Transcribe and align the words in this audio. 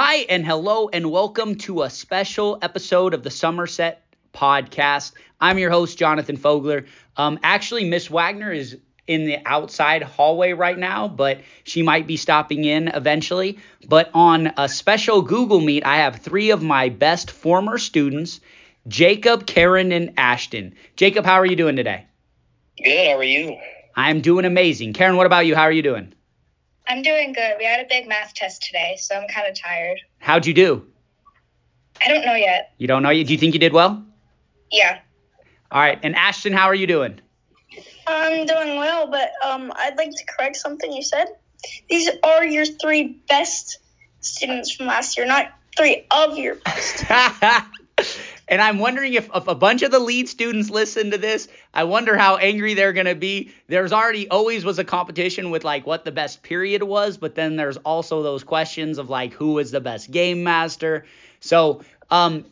Hi, 0.00 0.18
and 0.28 0.46
hello, 0.46 0.88
and 0.88 1.10
welcome 1.10 1.56
to 1.56 1.82
a 1.82 1.90
special 1.90 2.60
episode 2.62 3.14
of 3.14 3.24
the 3.24 3.30
Somerset 3.30 3.96
podcast. 4.32 5.10
I'm 5.40 5.58
your 5.58 5.72
host, 5.72 5.98
Jonathan 5.98 6.36
Fogler. 6.36 6.86
Um, 7.16 7.40
actually, 7.42 7.82
Miss 7.82 8.08
Wagner 8.08 8.52
is 8.52 8.78
in 9.08 9.24
the 9.24 9.38
outside 9.44 10.04
hallway 10.04 10.52
right 10.52 10.78
now, 10.78 11.08
but 11.08 11.40
she 11.64 11.82
might 11.82 12.06
be 12.06 12.16
stopping 12.16 12.64
in 12.64 12.86
eventually. 12.86 13.58
But 13.88 14.12
on 14.14 14.52
a 14.56 14.68
special 14.68 15.20
Google 15.20 15.58
Meet, 15.58 15.84
I 15.84 15.96
have 15.96 16.20
three 16.20 16.50
of 16.50 16.62
my 16.62 16.90
best 16.90 17.32
former 17.32 17.76
students 17.76 18.38
Jacob, 18.86 19.48
Karen, 19.48 19.90
and 19.90 20.14
Ashton. 20.16 20.76
Jacob, 20.94 21.24
how 21.24 21.40
are 21.40 21.46
you 21.46 21.56
doing 21.56 21.74
today? 21.74 22.06
Good. 22.84 23.08
How 23.08 23.16
are 23.16 23.24
you? 23.24 23.58
I'm 23.96 24.20
doing 24.20 24.44
amazing. 24.44 24.92
Karen, 24.92 25.16
what 25.16 25.26
about 25.26 25.44
you? 25.46 25.56
How 25.56 25.62
are 25.62 25.72
you 25.72 25.82
doing? 25.82 26.14
I'm 26.88 27.02
doing 27.02 27.32
good. 27.34 27.56
We 27.58 27.64
had 27.66 27.80
a 27.84 27.88
big 27.88 28.08
math 28.08 28.32
test 28.34 28.62
today, 28.62 28.96
so 28.98 29.14
I'm 29.14 29.28
kind 29.28 29.46
of 29.46 29.54
tired. 29.54 30.00
How'd 30.20 30.46
you 30.46 30.54
do? 30.54 30.86
I 32.04 32.08
don't 32.08 32.24
know 32.24 32.34
yet. 32.34 32.72
You 32.78 32.86
don't 32.86 33.02
know 33.02 33.10
yet? 33.10 33.26
Do 33.26 33.32
you 33.32 33.38
think 33.38 33.52
you 33.54 33.60
did 33.60 33.72
well? 33.72 34.02
Yeah. 34.72 34.98
All 35.70 35.80
right. 35.80 35.98
And 36.02 36.16
Ashton, 36.16 36.52
how 36.52 36.66
are 36.66 36.74
you 36.74 36.86
doing? 36.86 37.20
I'm 38.06 38.46
doing 38.46 38.76
well, 38.76 39.10
but 39.10 39.32
um, 39.44 39.70
I'd 39.76 39.96
like 39.98 40.10
to 40.10 40.24
correct 40.26 40.56
something 40.56 40.90
you 40.90 41.02
said. 41.02 41.26
These 41.90 42.08
are 42.22 42.44
your 42.44 42.64
three 42.64 43.20
best 43.28 43.78
students 44.20 44.74
from 44.74 44.86
last 44.86 45.16
year, 45.18 45.26
not 45.26 45.52
three 45.76 46.06
of 46.10 46.38
your 46.38 46.54
best. 46.64 47.04
And 48.48 48.62
I'm 48.62 48.78
wondering 48.78 49.14
if, 49.14 49.28
if 49.34 49.46
a 49.46 49.54
bunch 49.54 49.82
of 49.82 49.90
the 49.90 49.98
lead 49.98 50.28
students 50.28 50.70
listen 50.70 51.10
to 51.10 51.18
this, 51.18 51.48
I 51.72 51.84
wonder 51.84 52.16
how 52.16 52.36
angry 52.36 52.74
they're 52.74 52.92
going 52.92 53.06
to 53.06 53.14
be. 53.14 53.52
There's 53.66 53.92
already 53.92 54.28
always 54.28 54.64
was 54.64 54.78
a 54.78 54.84
competition 54.84 55.50
with 55.50 55.64
like 55.64 55.86
what 55.86 56.04
the 56.04 56.12
best 56.12 56.42
period 56.42 56.82
was, 56.82 57.18
but 57.18 57.34
then 57.34 57.56
there's 57.56 57.76
also 57.76 58.22
those 58.22 58.44
questions 58.44 58.98
of 58.98 59.10
like 59.10 59.34
who 59.34 59.58
is 59.58 59.70
the 59.70 59.80
best 59.80 60.10
game 60.10 60.44
master. 60.44 61.04
So, 61.40 61.82
um, 62.10 62.46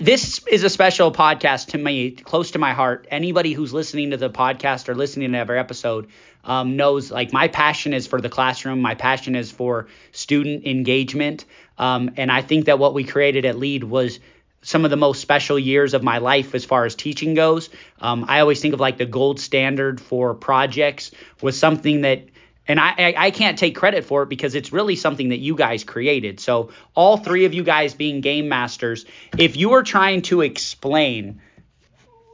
this 0.00 0.46
is 0.46 0.62
a 0.62 0.70
special 0.70 1.10
podcast 1.10 1.70
to 1.70 1.78
me, 1.78 2.12
close 2.12 2.52
to 2.52 2.60
my 2.60 2.72
heart. 2.72 3.08
Anybody 3.10 3.52
who's 3.52 3.72
listening 3.72 4.12
to 4.12 4.16
the 4.16 4.30
podcast 4.30 4.88
or 4.88 4.94
listening 4.94 5.32
to 5.32 5.38
every 5.38 5.58
episode 5.58 6.08
um, 6.44 6.76
knows 6.76 7.10
like 7.10 7.32
my 7.32 7.48
passion 7.48 7.92
is 7.92 8.06
for 8.06 8.20
the 8.20 8.28
classroom. 8.28 8.80
My 8.80 8.94
passion 8.94 9.34
is 9.34 9.50
for 9.50 9.88
student 10.12 10.66
engagement. 10.66 11.46
Um, 11.78 12.12
and 12.16 12.30
I 12.30 12.42
think 12.42 12.66
that 12.66 12.78
what 12.78 12.94
we 12.94 13.02
created 13.02 13.44
at 13.44 13.58
Lead 13.58 13.82
was 13.82 14.20
some 14.62 14.84
of 14.84 14.90
the 14.90 14.96
most 14.96 15.20
special 15.20 15.58
years 15.58 15.94
of 15.94 16.02
my 16.02 16.18
life 16.18 16.54
as 16.54 16.64
far 16.64 16.84
as 16.84 16.94
teaching 16.94 17.34
goes. 17.34 17.70
Um, 18.00 18.24
I 18.28 18.40
always 18.40 18.60
think 18.60 18.74
of 18.74 18.80
like 18.80 18.98
the 18.98 19.06
gold 19.06 19.40
standard 19.40 20.00
for 20.00 20.34
projects 20.34 21.10
was 21.40 21.58
something 21.58 22.02
that 22.02 22.28
and 22.68 22.78
I, 22.78 23.14
I, 23.16 23.30
can't 23.30 23.58
take 23.58 23.74
credit 23.74 24.04
for 24.04 24.24
it 24.24 24.28
because 24.28 24.54
it's 24.54 24.74
really 24.74 24.94
something 24.94 25.30
that 25.30 25.38
you 25.38 25.54
guys 25.54 25.84
created. 25.84 26.38
So 26.38 26.68
all 26.94 27.16
three 27.16 27.46
of 27.46 27.54
you 27.54 27.62
guys 27.62 27.94
being 27.94 28.20
game 28.20 28.50
masters, 28.50 29.06
if 29.38 29.56
you 29.56 29.70
were 29.70 29.82
trying 29.82 30.20
to 30.22 30.42
explain 30.42 31.40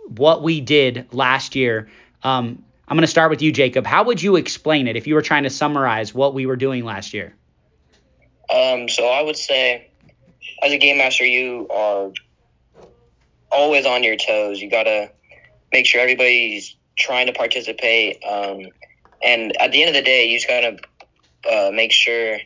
what 0.08 0.42
we 0.42 0.60
did 0.60 1.06
last 1.12 1.54
year, 1.54 1.88
um, 2.24 2.64
I'm 2.88 2.96
going 2.96 3.02
to 3.02 3.06
start 3.06 3.30
with 3.30 3.42
you, 3.42 3.52
Jacob. 3.52 3.86
How 3.86 4.04
would 4.04 4.20
you 4.20 4.34
explain 4.34 4.88
it 4.88 4.96
if 4.96 5.06
you 5.06 5.14
were 5.14 5.22
trying 5.22 5.44
to 5.44 5.50
summarize 5.50 6.12
what 6.12 6.34
we 6.34 6.46
were 6.46 6.56
doing 6.56 6.84
last 6.84 7.14
year? 7.14 7.34
Um, 8.52 8.88
so 8.88 9.08
I 9.08 9.22
would 9.22 9.36
say, 9.36 9.88
as 10.64 10.72
a 10.72 10.78
game 10.78 10.98
master, 10.98 11.26
you 11.26 11.68
are 11.68 12.10
always 13.52 13.84
on 13.84 14.02
your 14.02 14.16
toes. 14.16 14.60
You 14.60 14.70
gotta 14.70 15.10
make 15.72 15.86
sure 15.86 16.00
everybody's 16.00 16.74
trying 16.96 17.26
to 17.26 17.32
participate. 17.32 18.24
Um, 18.24 18.68
and 19.22 19.54
at 19.60 19.72
the 19.72 19.82
end 19.82 19.90
of 19.90 19.94
the 19.94 20.02
day, 20.02 20.26
you 20.26 20.38
just 20.38 20.48
gotta 20.48 20.78
uh, 21.50 21.70
make 21.70 21.92
sure 21.92 22.38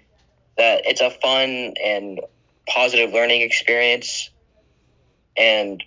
that 0.57 0.83
it's 0.85 1.01
a 1.01 1.11
fun 1.11 1.75
and 1.83 2.21
positive 2.67 3.13
learning 3.13 3.43
experience. 3.43 4.31
And 5.37 5.83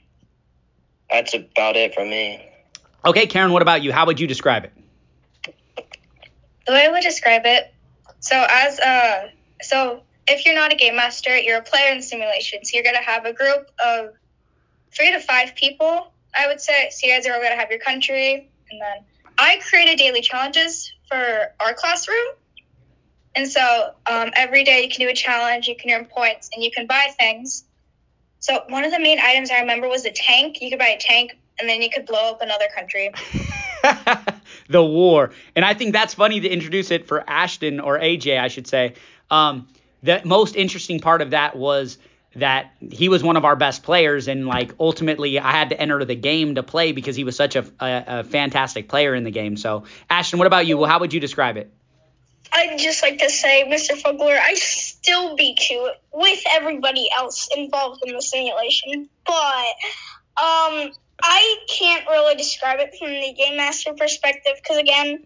that's 1.10 1.34
about 1.34 1.76
it 1.76 1.94
for 1.94 2.06
me. 2.06 2.48
Okay, 3.04 3.26
Karen, 3.26 3.52
what 3.52 3.62
about 3.62 3.84
you? 3.84 3.92
How 3.92 4.06
would 4.06 4.20
you 4.20 4.28
describe 4.28 4.64
it? 4.64 4.72
The 6.66 6.72
way 6.72 6.86
I 6.86 6.92
would 6.92 7.02
describe 7.02 7.42
it, 7.46 7.74
so 8.20 8.46
as 8.48 8.80
uh, 8.80 9.30
so 9.62 10.04
if 10.28 10.46
you're 10.46 10.56
not 10.56 10.72
a 10.72 10.76
game 10.76 10.96
master, 10.96 11.38
you're 11.38 11.58
a 11.58 11.64
player 11.64 11.92
in 11.92 11.98
the 11.98 12.04
simulation. 12.04 12.64
So 12.64 12.76
you're 12.76 12.84
gonna 12.84 13.04
have 13.04 13.26
a 13.26 13.34
group 13.34 13.70
of 13.84 14.14
three 14.96 15.12
to 15.12 15.20
five 15.20 15.56
people, 15.56 16.12
I 16.36 16.48
would 16.48 16.62
say. 16.62 16.90
So 16.92 17.08
you 17.08 17.14
guys 17.14 17.26
are 17.28 17.34
all 17.34 17.42
gonna 17.42 17.56
have 17.56 17.70
your 17.70 17.80
country, 17.80 18.50
and 18.72 18.82
then 18.82 19.06
I 19.38 19.60
created 19.70 19.98
daily 19.98 20.22
challenges 20.22 20.94
for 21.10 21.54
our 21.60 21.74
classroom. 21.74 22.36
And 23.36 23.48
so 23.48 23.94
um, 24.06 24.32
every 24.36 24.64
day 24.64 24.84
you 24.84 24.90
can 24.90 25.06
do 25.06 25.10
a 25.10 25.14
challenge, 25.14 25.68
you 25.68 25.76
can 25.76 25.90
earn 25.92 26.06
points, 26.06 26.50
and 26.54 26.64
you 26.64 26.72
can 26.72 26.86
buy 26.86 27.08
things. 27.18 27.64
So 28.40 28.64
one 28.68 28.84
of 28.84 28.92
the 28.92 29.00
main 29.00 29.20
items 29.20 29.52
I 29.52 29.60
remember 29.60 29.88
was 29.88 30.06
a 30.06 30.12
tank. 30.12 30.62
You 30.62 30.70
could 30.70 30.80
buy 30.80 30.88
a 30.88 31.00
tank, 31.00 31.38
and 31.60 31.70
then 31.70 31.82
you 31.82 31.90
could 31.90 32.06
blow 32.06 32.32
up 32.32 32.42
another 32.42 32.66
country. 32.76 33.12
the 34.70 34.84
war. 34.84 35.32
And 35.56 35.64
I 35.64 35.74
think 35.74 35.94
that's 35.94 36.14
funny 36.14 36.40
to 36.40 36.48
introduce 36.48 36.92
it 36.92 37.08
for 37.08 37.24
Ashton 37.28 37.80
or 37.80 38.00
AJ, 38.00 38.40
I 38.40 38.48
should 38.48 38.68
say. 38.68 38.96
Um, 39.30 39.68
the 40.04 40.22
most 40.26 40.56
interesting 40.56 41.00
part 41.00 41.22
of 41.22 41.32
that 41.32 41.56
was 41.56 41.98
that 42.36 42.72
he 42.92 43.10
was 43.10 43.22
one 43.24 43.36
of 43.36 43.44
our 43.44 43.56
best 43.56 43.84
players 43.84 44.28
and 44.28 44.48
like 44.48 44.74
ultimately 44.80 45.38
I 45.38 45.52
had 45.52 45.70
to 45.70 45.80
enter 45.80 46.04
the 46.06 46.16
game 46.16 46.56
to 46.56 46.64
play 46.64 46.94
because 46.94 47.16
he 47.16 47.26
was 47.26 47.36
such 47.36 47.56
a, 47.58 47.66
a, 47.80 48.04
a 48.08 48.24
fantastic 48.24 48.88
player 48.88 49.14
in 49.14 49.24
the 49.24 49.32
game. 49.32 49.58
So 49.58 49.84
Ashton, 50.10 50.40
what 50.40 50.48
about 50.48 50.66
you? 50.66 50.78
Well, 50.78 50.90
how 50.90 51.00
would 51.00 51.14
you 51.14 51.20
describe 51.20 51.58
it? 51.58 51.72
I'd 52.54 52.78
just 52.80 53.02
like 53.02 53.20
to 53.20 53.30
say, 53.30 53.66
Mr. 53.68 54.02
Fogler, 54.02 54.38
I 54.38 54.56
still 54.56 55.36
beat 55.36 55.70
you 55.70 55.92
with 56.12 56.44
everybody 56.52 57.10
else 57.16 57.50
involved 57.56 58.04
in 58.06 58.14
the 58.14 58.22
simulation, 58.22 59.10
but 59.26 59.66
um, 60.38 60.92
I 61.24 61.58
can't 61.70 62.06
really 62.08 62.36
describe 62.36 62.80
it 62.80 62.94
from 62.98 63.10
the 63.10 63.34
game 63.38 63.58
master 63.58 63.94
perspective 63.94 64.54
because 64.56 64.78
again, 64.78 65.26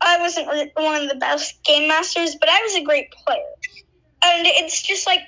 I 0.00 0.18
wasn't 0.18 0.48
one 0.74 1.02
of 1.02 1.08
the 1.08 1.16
best 1.16 1.62
game 1.62 1.88
masters, 1.88 2.34
but 2.34 2.48
I 2.48 2.60
was 2.62 2.76
a 2.76 2.82
great 2.82 3.12
player, 3.12 3.44
and 4.22 4.46
it's 4.46 4.82
just 4.82 5.06
like 5.06 5.20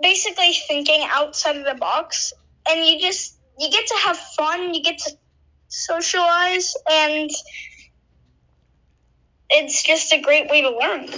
basically 0.00 0.52
thinking 0.52 1.06
outside 1.10 1.56
of 1.56 1.64
the 1.64 1.74
box. 1.74 2.32
And 2.68 2.84
you 2.84 3.00
just 3.00 3.36
you 3.58 3.70
get 3.70 3.86
to 3.86 3.94
have 4.04 4.16
fun 4.16 4.74
you 4.74 4.82
get 4.82 4.98
to 4.98 5.12
socialize 5.68 6.74
and 6.90 7.30
it's 9.48 9.82
just 9.82 10.12
a 10.12 10.20
great 10.20 10.50
way 10.50 10.62
to 10.62 10.70
learn. 10.70 11.08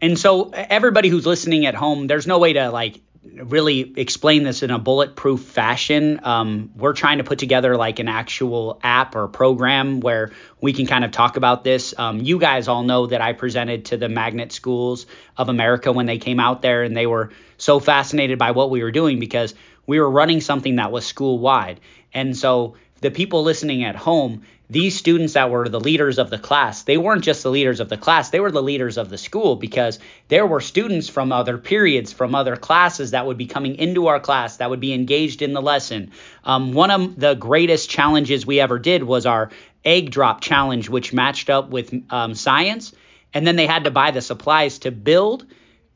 And 0.00 0.18
so 0.18 0.50
everybody 0.50 1.08
who's 1.08 1.26
listening 1.26 1.66
at 1.66 1.74
home 1.74 2.06
there's 2.06 2.26
no 2.26 2.38
way 2.38 2.54
to 2.54 2.70
like 2.70 3.00
really 3.24 3.92
explain 3.96 4.42
this 4.42 4.62
in 4.62 4.70
a 4.70 4.78
bulletproof 4.78 5.40
fashion. 5.40 6.20
Um, 6.24 6.70
we're 6.76 6.92
trying 6.92 7.18
to 7.18 7.24
put 7.24 7.38
together 7.38 7.76
like 7.76 7.98
an 8.00 8.08
actual 8.08 8.80
app 8.82 9.14
or 9.14 9.28
program 9.28 10.00
where 10.00 10.32
we 10.60 10.72
can 10.72 10.86
kind 10.86 11.04
of 11.04 11.12
talk 11.12 11.36
about 11.36 11.62
this. 11.62 11.94
Um, 11.96 12.18
you 12.20 12.38
guys 12.38 12.66
all 12.66 12.82
know 12.82 13.06
that 13.06 13.20
I 13.20 13.32
presented 13.32 13.86
to 13.86 13.96
the 13.96 14.08
magnet 14.08 14.52
schools 14.52 15.06
of 15.36 15.48
America 15.48 15.92
when 15.92 16.06
they 16.06 16.18
came 16.18 16.40
out 16.40 16.62
there, 16.62 16.82
and 16.82 16.96
they 16.96 17.06
were 17.06 17.30
so 17.58 17.78
fascinated 17.78 18.38
by 18.38 18.50
what 18.50 18.70
we 18.70 18.82
were 18.82 18.90
doing 18.90 19.20
because 19.20 19.54
we 19.86 20.00
were 20.00 20.10
running 20.10 20.40
something 20.40 20.76
that 20.76 20.90
was 20.90 21.06
school 21.06 21.38
wide. 21.38 21.80
And 22.12 22.36
so 22.36 22.74
the 23.00 23.10
people 23.10 23.42
listening 23.42 23.84
at 23.84 23.94
home, 23.96 24.42
these 24.72 24.96
students 24.96 25.34
that 25.34 25.50
were 25.50 25.68
the 25.68 25.80
leaders 25.80 26.18
of 26.18 26.30
the 26.30 26.38
class, 26.38 26.82
they 26.82 26.96
weren't 26.96 27.22
just 27.22 27.42
the 27.42 27.50
leaders 27.50 27.80
of 27.80 27.88
the 27.88 27.96
class, 27.96 28.30
they 28.30 28.40
were 28.40 28.50
the 28.50 28.62
leaders 28.62 28.96
of 28.96 29.10
the 29.10 29.18
school 29.18 29.56
because 29.56 29.98
there 30.28 30.46
were 30.46 30.60
students 30.60 31.08
from 31.08 31.30
other 31.30 31.58
periods, 31.58 32.12
from 32.12 32.34
other 32.34 32.56
classes 32.56 33.10
that 33.10 33.26
would 33.26 33.36
be 33.36 33.46
coming 33.46 33.76
into 33.76 34.06
our 34.06 34.18
class 34.18 34.56
that 34.56 34.70
would 34.70 34.80
be 34.80 34.94
engaged 34.94 35.42
in 35.42 35.52
the 35.52 35.60
lesson. 35.60 36.10
Um, 36.42 36.72
one 36.72 36.90
of 36.90 37.20
the 37.20 37.34
greatest 37.34 37.90
challenges 37.90 38.46
we 38.46 38.60
ever 38.60 38.78
did 38.78 39.02
was 39.02 39.26
our 39.26 39.50
egg 39.84 40.10
drop 40.10 40.40
challenge, 40.40 40.88
which 40.88 41.12
matched 41.12 41.50
up 41.50 41.68
with 41.68 41.92
um, 42.10 42.34
science. 42.34 42.94
And 43.34 43.46
then 43.46 43.56
they 43.56 43.66
had 43.66 43.84
to 43.84 43.90
buy 43.90 44.10
the 44.10 44.20
supplies 44.20 44.80
to 44.80 44.90
build 44.90 45.46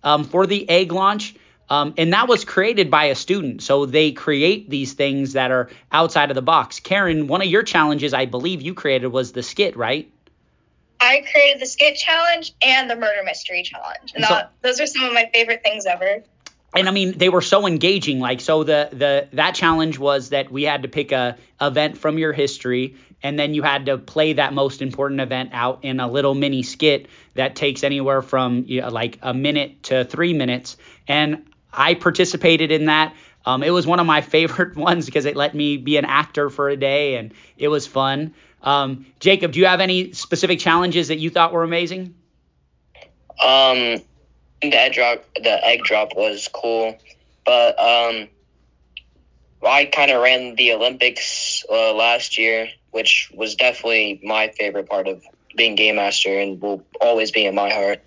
um, 0.02 0.24
for 0.24 0.46
the 0.46 0.68
egg 0.68 0.92
launch. 0.92 1.34
Um, 1.68 1.94
and 1.96 2.12
that 2.12 2.28
was 2.28 2.44
created 2.44 2.90
by 2.90 3.06
a 3.06 3.14
student. 3.14 3.62
So 3.62 3.86
they 3.86 4.12
create 4.12 4.70
these 4.70 4.92
things 4.92 5.32
that 5.32 5.50
are 5.50 5.68
outside 5.90 6.30
of 6.30 6.34
the 6.34 6.42
box. 6.42 6.80
Karen, 6.80 7.26
one 7.26 7.42
of 7.42 7.48
your 7.48 7.62
challenges 7.62 8.14
I 8.14 8.26
believe 8.26 8.62
you 8.62 8.74
created 8.74 9.08
was 9.08 9.32
the 9.32 9.42
skit, 9.42 9.76
right? 9.76 10.10
I 11.00 11.24
created 11.30 11.60
the 11.60 11.66
skit 11.66 11.96
challenge 11.96 12.54
and 12.62 12.88
the 12.88 12.96
murder 12.96 13.22
mystery 13.24 13.62
challenge. 13.62 14.12
And 14.14 14.24
so, 14.24 14.34
that, 14.34 14.52
those 14.62 14.80
are 14.80 14.86
some 14.86 15.04
of 15.04 15.12
my 15.12 15.28
favorite 15.32 15.62
things 15.62 15.86
ever. 15.86 16.22
And 16.74 16.88
I 16.88 16.92
mean, 16.92 17.16
they 17.16 17.28
were 17.28 17.42
so 17.42 17.66
engaging. 17.66 18.20
Like, 18.20 18.40
so 18.40 18.64
the 18.64 18.88
the 18.92 19.28
that 19.32 19.54
challenge 19.54 19.98
was 19.98 20.30
that 20.30 20.50
we 20.50 20.64
had 20.64 20.82
to 20.82 20.88
pick 20.88 21.12
a 21.12 21.36
event 21.60 21.96
from 21.96 22.18
your 22.18 22.32
history, 22.32 22.96
and 23.22 23.38
then 23.38 23.54
you 23.54 23.62
had 23.62 23.86
to 23.86 23.98
play 23.98 24.34
that 24.34 24.52
most 24.52 24.82
important 24.82 25.20
event 25.20 25.50
out 25.52 25.84
in 25.84 26.00
a 26.00 26.08
little 26.08 26.34
mini 26.34 26.62
skit 26.62 27.06
that 27.34 27.56
takes 27.56 27.82
anywhere 27.82 28.20
from 28.20 28.64
you 28.66 28.82
know, 28.82 28.88
like 28.88 29.18
a 29.22 29.32
minute 29.32 29.84
to 29.84 30.04
three 30.04 30.34
minutes. 30.34 30.76
And 31.08 31.44
I 31.76 31.94
participated 31.94 32.72
in 32.72 32.86
that. 32.86 33.14
Um, 33.44 33.62
it 33.62 33.70
was 33.70 33.86
one 33.86 34.00
of 34.00 34.06
my 34.06 34.22
favorite 34.22 34.76
ones 34.76 35.06
because 35.06 35.24
it 35.24 35.36
let 35.36 35.54
me 35.54 35.76
be 35.76 35.96
an 35.96 36.04
actor 36.04 36.50
for 36.50 36.68
a 36.68 36.76
day 36.76 37.16
and 37.16 37.32
it 37.56 37.68
was 37.68 37.86
fun. 37.86 38.34
Um, 38.62 39.06
Jacob, 39.20 39.52
do 39.52 39.60
you 39.60 39.66
have 39.66 39.80
any 39.80 40.12
specific 40.12 40.58
challenges 40.58 41.08
that 41.08 41.18
you 41.18 41.30
thought 41.30 41.52
were 41.52 41.62
amazing? 41.62 42.14
Um, 43.42 44.02
the 44.62 44.74
egg 44.74 44.94
drop 44.94 45.24
the 45.34 45.64
egg 45.64 45.82
drop 45.84 46.16
was 46.16 46.48
cool, 46.52 46.96
but 47.44 47.78
um, 47.78 48.28
I 49.64 49.84
kind 49.84 50.10
of 50.10 50.22
ran 50.22 50.54
the 50.56 50.72
Olympics 50.72 51.64
uh, 51.70 51.92
last 51.92 52.38
year, 52.38 52.68
which 52.90 53.30
was 53.34 53.54
definitely 53.54 54.20
my 54.24 54.48
favorite 54.48 54.88
part 54.88 55.06
of 55.06 55.22
being 55.54 55.74
game 55.74 55.96
master, 55.96 56.38
and 56.38 56.60
will 56.60 56.82
always 57.00 57.30
be 57.30 57.44
in 57.44 57.54
my 57.54 57.70
heart. 57.70 58.02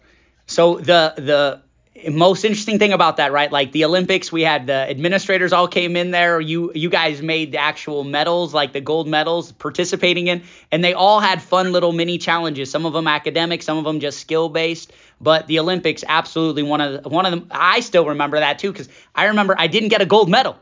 So 0.47 0.77
the 0.77 1.13
the 1.15 1.61
most 2.09 2.45
interesting 2.45 2.79
thing 2.79 2.93
about 2.93 3.17
that, 3.17 3.31
right? 3.31 3.51
Like 3.51 3.71
the 3.71 3.85
Olympics, 3.85 4.31
we 4.31 4.41
had 4.43 4.67
the 4.67 4.89
administrators 4.89 5.51
all 5.51 5.67
came 5.67 5.95
in 5.95 6.11
there. 6.11 6.39
You 6.39 6.71
you 6.73 6.89
guys 6.89 7.21
made 7.21 7.51
the 7.51 7.57
actual 7.57 8.03
medals, 8.03 8.53
like 8.53 8.73
the 8.73 8.81
gold 8.81 9.07
medals, 9.07 9.51
participating 9.51 10.27
in, 10.27 10.43
and 10.71 10.83
they 10.83 10.93
all 10.93 11.19
had 11.19 11.41
fun 11.41 11.71
little 11.71 11.91
mini 11.91 12.17
challenges. 12.17 12.71
Some 12.71 12.85
of 12.85 12.93
them 12.93 13.07
academic, 13.07 13.63
some 13.63 13.77
of 13.77 13.83
them 13.83 13.99
just 13.99 14.19
skill 14.19 14.49
based. 14.49 14.93
But 15.19 15.47
the 15.47 15.59
Olympics, 15.59 16.03
absolutely 16.07 16.63
one 16.63 16.79
of 16.79 17.03
the, 17.03 17.09
one 17.09 17.25
of 17.25 17.31
them. 17.31 17.47
I 17.51 17.81
still 17.81 18.05
remember 18.07 18.39
that 18.39 18.59
too 18.59 18.71
because 18.71 18.87
I 19.13 19.25
remember 19.25 19.55
I 19.57 19.67
didn't 19.67 19.89
get 19.89 20.01
a 20.01 20.05
gold 20.05 20.29
medal. 20.29 20.57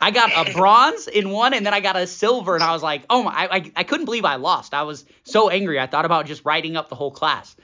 I 0.00 0.12
got 0.12 0.30
a 0.48 0.52
bronze 0.56 1.08
in 1.08 1.30
one, 1.30 1.52
and 1.52 1.66
then 1.66 1.74
I 1.74 1.80
got 1.80 1.96
a 1.96 2.06
silver, 2.06 2.54
and 2.54 2.64
I 2.64 2.72
was 2.72 2.82
like, 2.82 3.02
oh 3.10 3.24
my, 3.24 3.32
I, 3.32 3.72
I 3.76 3.84
couldn't 3.84 4.06
believe 4.06 4.24
I 4.24 4.36
lost. 4.36 4.72
I 4.72 4.84
was 4.84 5.04
so 5.24 5.50
angry. 5.50 5.78
I 5.78 5.86
thought 5.86 6.06
about 6.06 6.26
just 6.26 6.44
writing 6.44 6.76
up 6.76 6.88
the 6.88 6.94
whole 6.94 7.10
class. 7.10 7.54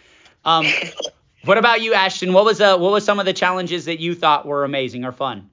Um, 0.45 0.67
what 1.47 1.59
about 1.59 1.81
you, 1.81 1.95
Ashton? 1.95 2.33
What 2.33 2.45
was 2.45 2.61
uh, 2.61 2.77
what 2.77 2.93
was 2.93 3.05
some 3.05 3.19
of 3.19 3.27
the 3.27 3.33
challenges 3.33 3.87
that 3.87 4.01
you 4.01 4.15
thought 4.15 4.47
were 4.47 4.65
amazing 4.65 5.05
or 5.05 5.13
fun? 5.13 5.51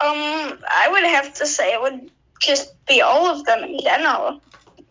Um, 0.00 0.58
I 0.68 0.88
would 0.90 1.04
have 1.04 1.34
to 1.34 1.46
say 1.46 1.72
it 1.72 1.80
would 1.80 2.10
just 2.40 2.74
be 2.86 3.00
all 3.00 3.26
of 3.26 3.44
them 3.46 3.64
in 3.64 3.80
general. 3.80 4.40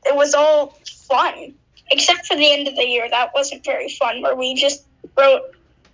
It 0.06 0.16
was 0.16 0.34
all 0.34 0.78
fun, 1.08 1.54
except 1.92 2.26
for 2.26 2.36
the 2.36 2.52
end 2.52 2.68
of 2.68 2.76
the 2.76 2.84
year. 2.84 3.08
That 3.10 3.32
wasn't 3.34 3.64
very 3.64 3.90
fun, 3.90 4.22
where 4.22 4.36
we 4.36 4.56
just 4.56 4.86
wrote 5.18 5.44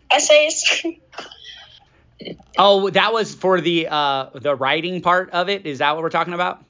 essays. 0.09 0.85
oh, 2.57 2.89
that 2.91 3.11
was 3.11 3.35
for 3.35 3.59
the 3.59 3.87
uh, 3.89 4.29
the 4.33 4.55
writing 4.55 5.01
part 5.01 5.31
of 5.31 5.49
it. 5.49 5.65
Is 5.65 5.79
that 5.79 5.93
what 5.93 6.03
we're 6.03 6.09
talking 6.09 6.33
about? 6.33 6.63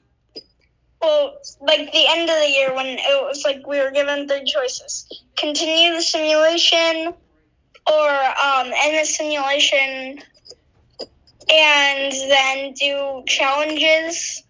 Well, 1.01 1.38
like 1.62 1.92
the 1.92 2.06
end 2.07 2.30
of 2.30 2.36
the 2.36 2.50
year 2.50 2.75
when 2.75 2.86
it 2.88 3.24
was 3.25 3.44
like 3.46 3.66
we 3.66 3.80
were 3.80 3.92
given 3.92 4.28
three 4.28 4.44
choices: 4.46 5.24
continue 5.38 5.94
the 5.94 6.01
simulation, 6.01 7.13
or 7.88 8.10
um, 8.10 8.72
end 8.75 9.00
the 9.00 9.06
simulation, 9.06 10.19
and 11.50 12.12
then 12.12 12.74
do 12.74 13.24
challenges 13.28 14.44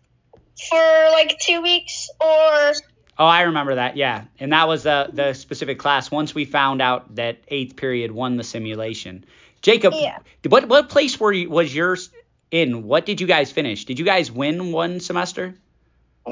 for 0.69 1.09
like 1.11 1.37
two 1.39 1.61
weeks, 1.61 2.09
or. 2.19 2.73
Oh, 3.21 3.25
I 3.25 3.41
remember 3.41 3.75
that. 3.75 3.97
Yeah, 3.97 4.23
and 4.39 4.53
that 4.53 4.67
was 4.67 4.85
uh, 4.85 5.09
the 5.11 5.33
specific 5.33 5.77
class. 5.77 6.09
Once 6.09 6.33
we 6.33 6.45
found 6.45 6.81
out 6.81 7.15
that 7.15 7.37
eighth 7.49 7.75
period 7.75 8.11
won 8.11 8.37
the 8.37 8.45
simulation, 8.45 9.25
Jacob, 9.61 9.93
yeah. 9.95 10.19
what 10.47 10.67
what 10.67 10.89
place 10.89 11.19
were 11.19 11.31
you, 11.31 11.49
was 11.49 11.73
yours 11.73 12.09
in? 12.49 12.83
What 12.83 13.05
did 13.05 13.21
you 13.21 13.27
guys 13.27 13.51
finish? 13.51 13.85
Did 13.85 13.99
you 13.99 14.05
guys 14.05 14.31
win 14.31 14.71
one 14.71 14.99
semester? 14.99 15.55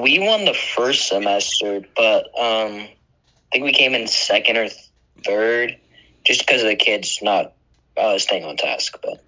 We 0.02 0.20
won 0.20 0.46
the 0.46 0.54
first 0.54 1.08
semester, 1.08 1.82
but 1.96 2.26
um, 2.38 2.82
I 2.82 2.90
think 3.52 3.66
we 3.66 3.74
came 3.74 3.96
in 3.96 4.08
second 4.08 4.58
or 4.58 4.68
third, 5.26 5.78
just 6.24 6.46
because 6.46 6.62
of 6.62 6.68
the 6.68 6.76
kids 6.76 7.20
not 7.22 7.54
uh, 7.96 8.18
staying 8.20 8.46
on 8.46 8.58
task. 8.58 9.00
But 9.02 9.24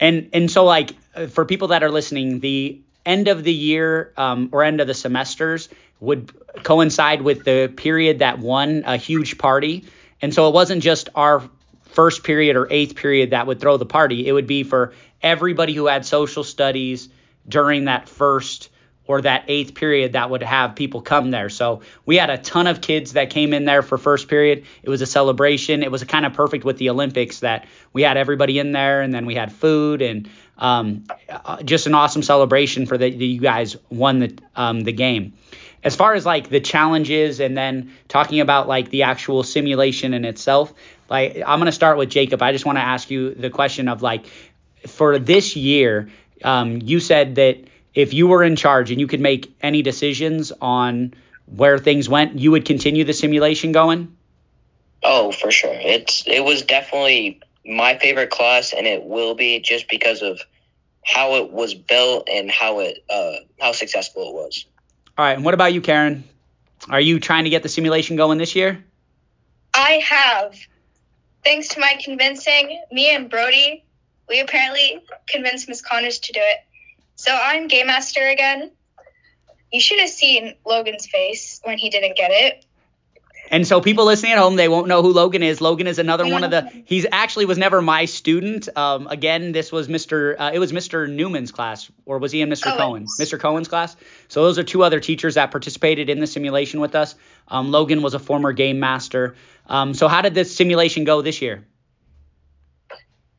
and 0.00 0.30
and 0.32 0.50
so 0.50 0.64
like 0.64 0.92
for 1.30 1.44
people 1.44 1.68
that 1.68 1.82
are 1.82 1.90
listening, 1.90 2.40
the 2.40 2.80
end 3.04 3.28
of 3.28 3.44
the 3.44 3.52
year 3.52 4.12
um, 4.16 4.48
or 4.52 4.62
end 4.62 4.80
of 4.80 4.86
the 4.86 4.94
semesters 4.94 5.68
would 6.00 6.32
coincide 6.62 7.22
with 7.22 7.44
the 7.44 7.72
period 7.76 8.20
that 8.20 8.38
won 8.38 8.84
a 8.86 8.96
huge 8.96 9.36
party, 9.36 9.84
and 10.22 10.32
so 10.32 10.48
it 10.48 10.54
wasn't 10.54 10.82
just 10.82 11.10
our 11.14 11.42
first 11.84 12.24
period 12.24 12.56
or 12.56 12.66
eighth 12.70 12.96
period 12.96 13.30
that 13.30 13.46
would 13.46 13.60
throw 13.60 13.76
the 13.76 13.86
party. 13.86 14.26
It 14.26 14.32
would 14.32 14.46
be 14.46 14.62
for 14.62 14.94
everybody 15.22 15.74
who 15.74 15.86
had 15.86 16.04
social 16.04 16.42
studies 16.42 17.08
during 17.46 17.84
that 17.84 18.08
first 18.08 18.70
or 19.06 19.20
that 19.20 19.44
eighth 19.48 19.74
period 19.74 20.12
that 20.12 20.30
would 20.30 20.42
have 20.42 20.74
people 20.74 21.02
come 21.02 21.30
there. 21.30 21.48
So 21.48 21.82
we 22.06 22.16
had 22.16 22.30
a 22.30 22.38
ton 22.38 22.66
of 22.66 22.80
kids 22.80 23.12
that 23.12 23.30
came 23.30 23.52
in 23.52 23.64
there 23.64 23.82
for 23.82 23.98
first 23.98 24.28
period. 24.28 24.64
It 24.82 24.88
was 24.88 25.02
a 25.02 25.06
celebration. 25.06 25.82
It 25.82 25.90
was 25.90 26.02
kind 26.04 26.24
of 26.24 26.32
perfect 26.32 26.64
with 26.64 26.78
the 26.78 26.90
Olympics 26.90 27.40
that 27.40 27.66
we 27.92 28.02
had 28.02 28.16
everybody 28.16 28.58
in 28.58 28.72
there, 28.72 29.02
and 29.02 29.12
then 29.12 29.26
we 29.26 29.34
had 29.34 29.52
food 29.52 30.00
and 30.00 30.28
um, 30.56 31.04
uh, 31.28 31.62
just 31.62 31.86
an 31.86 31.94
awesome 31.94 32.22
celebration 32.22 32.86
for 32.86 32.96
that 32.96 33.14
you 33.14 33.40
guys 33.40 33.76
won 33.90 34.20
the 34.20 34.38
um, 34.56 34.80
the 34.80 34.92
game. 34.92 35.34
As 35.82 35.94
far 35.94 36.14
as 36.14 36.24
like 36.24 36.48
the 36.48 36.60
challenges 36.60 37.40
and 37.40 37.56
then 37.56 37.92
talking 38.08 38.40
about 38.40 38.68
like 38.68 38.88
the 38.88 39.02
actual 39.02 39.42
simulation 39.42 40.14
in 40.14 40.24
itself, 40.24 40.72
like 41.10 41.36
I'm 41.46 41.58
gonna 41.58 41.72
start 41.72 41.98
with 41.98 42.08
Jacob. 42.08 42.40
I 42.40 42.52
just 42.52 42.64
want 42.64 42.78
to 42.78 42.82
ask 42.82 43.10
you 43.10 43.34
the 43.34 43.50
question 43.50 43.88
of 43.88 44.00
like 44.00 44.26
for 44.86 45.18
this 45.18 45.56
year, 45.56 46.08
um, 46.42 46.80
you 46.82 47.00
said 47.00 47.34
that 47.34 47.58
if 47.94 48.12
you 48.12 48.26
were 48.26 48.42
in 48.42 48.56
charge 48.56 48.90
and 48.90 49.00
you 49.00 49.06
could 49.06 49.20
make 49.20 49.54
any 49.62 49.82
decisions 49.82 50.52
on 50.60 51.14
where 51.46 51.78
things 51.78 52.08
went, 52.08 52.38
you 52.38 52.50
would 52.50 52.64
continue 52.64 53.04
the 53.04 53.12
simulation 53.12 53.72
going? 53.72 54.16
Oh, 55.02 55.32
for 55.32 55.50
sure. 55.50 55.74
It's 55.74 56.26
it 56.26 56.42
was 56.42 56.62
definitely 56.62 57.40
my 57.66 57.98
favorite 57.98 58.30
class, 58.30 58.72
and 58.72 58.86
it 58.86 59.04
will 59.04 59.34
be 59.34 59.60
just 59.60 59.88
because 59.88 60.22
of 60.22 60.40
how 61.04 61.36
it 61.36 61.50
was 61.50 61.74
built 61.74 62.28
and 62.30 62.50
how 62.50 62.80
it 62.80 63.04
uh, 63.10 63.34
how 63.60 63.72
successful 63.72 64.30
it 64.30 64.34
was. 64.34 64.64
All 65.16 65.24
right, 65.24 65.36
and 65.36 65.44
what 65.44 65.54
about 65.54 65.72
you, 65.72 65.80
Karen? 65.80 66.24
Are 66.88 67.00
you 67.00 67.20
trying 67.20 67.44
to 67.44 67.50
get 67.50 67.62
the 67.62 67.68
simulation 67.68 68.16
going 68.16 68.38
this 68.38 68.56
year? 68.56 68.84
I 69.72 70.02
have. 70.04 70.56
Thanks 71.44 71.68
to 71.68 71.80
my 71.80 71.98
convincing, 72.02 72.80
me 72.90 73.14
and 73.14 73.28
Brody, 73.28 73.84
we 74.28 74.40
apparently 74.40 75.02
convinced 75.28 75.68
Miss 75.68 75.82
Connors 75.82 76.18
to 76.20 76.32
do 76.32 76.40
it. 76.42 76.58
So 77.16 77.32
I'm 77.32 77.68
Game 77.68 77.86
Master 77.86 78.26
again. 78.26 78.70
You 79.72 79.80
should 79.80 80.00
have 80.00 80.08
seen 80.08 80.54
Logan's 80.64 81.06
face 81.06 81.60
when 81.64 81.78
he 81.78 81.90
didn't 81.90 82.16
get 82.16 82.30
it. 82.32 82.64
And 83.50 83.66
so 83.66 83.80
people 83.80 84.06
listening 84.06 84.32
at 84.32 84.38
home, 84.38 84.56
they 84.56 84.68
won't 84.68 84.88
know 84.88 85.02
who 85.02 85.12
Logan 85.12 85.42
is. 85.42 85.60
Logan 85.60 85.86
is 85.86 85.98
another 85.98 86.26
one 86.26 86.44
of 86.44 86.50
the. 86.50 86.70
He's 86.86 87.06
actually 87.10 87.44
was 87.44 87.58
never 87.58 87.82
my 87.82 88.06
student. 88.06 88.68
Um, 88.76 89.06
again, 89.06 89.52
this 89.52 89.70
was 89.70 89.86
Mr. 89.86 90.34
Uh, 90.38 90.50
it 90.54 90.58
was 90.58 90.72
Mr. 90.72 91.10
Newman's 91.10 91.52
class, 91.52 91.90
or 92.06 92.18
was 92.18 92.32
he 92.32 92.40
in 92.40 92.48
Mr. 92.48 92.74
Cohen's? 92.76 93.18
Mr. 93.20 93.38
Cohen's 93.38 93.68
class. 93.68 93.96
So 94.28 94.42
those 94.42 94.58
are 94.58 94.64
two 94.64 94.82
other 94.82 94.98
teachers 94.98 95.34
that 95.34 95.50
participated 95.50 96.08
in 96.08 96.20
the 96.20 96.26
simulation 96.26 96.80
with 96.80 96.94
us. 96.94 97.14
Um, 97.46 97.70
Logan 97.70 98.00
was 98.00 98.14
a 98.14 98.18
former 98.18 98.52
game 98.52 98.80
master. 98.80 99.36
Um, 99.66 99.92
so 99.92 100.08
how 100.08 100.22
did 100.22 100.34
this 100.34 100.56
simulation 100.56 101.04
go 101.04 101.20
this 101.20 101.42
year? 101.42 101.66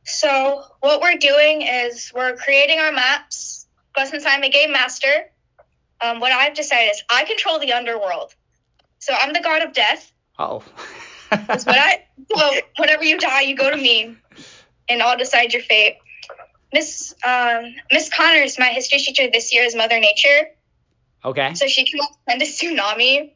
So 0.04 0.62
what 0.80 1.00
we're 1.00 1.18
doing 1.18 1.62
is 1.62 2.12
we're 2.14 2.36
creating 2.36 2.78
our 2.78 2.92
maps 2.92 3.55
but 3.96 4.08
since 4.08 4.24
I'm 4.26 4.42
a 4.42 4.50
game 4.50 4.72
master, 4.72 5.30
um, 6.00 6.20
what 6.20 6.30
I've 6.30 6.54
decided 6.54 6.90
is 6.90 7.02
I 7.10 7.24
control 7.24 7.58
the 7.58 7.72
underworld. 7.72 8.34
So 8.98 9.14
I'm 9.18 9.32
the 9.32 9.40
god 9.40 9.62
of 9.62 9.72
death. 9.72 10.12
Oh. 10.38 10.62
That's 11.30 11.66
what 11.66 11.76
I. 11.78 12.04
So 12.34 12.50
whenever 12.78 13.04
you 13.04 13.18
die, 13.18 13.42
you 13.42 13.56
go 13.56 13.70
to 13.70 13.76
me, 13.76 14.16
and 14.88 15.02
I'll 15.02 15.18
decide 15.18 15.52
your 15.52 15.62
fate. 15.62 15.96
Miss 16.72 17.14
um, 17.24 17.74
Miss 17.90 18.12
Connors, 18.12 18.58
my 18.58 18.66
history 18.66 18.98
teacher 18.98 19.28
this 19.32 19.52
year, 19.52 19.64
is 19.64 19.74
Mother 19.74 19.98
Nature. 19.98 20.50
Okay. 21.24 21.54
So 21.54 21.66
she 21.66 21.84
can 21.84 22.00
send 22.28 22.42
a 22.42 22.44
tsunami, 22.44 23.32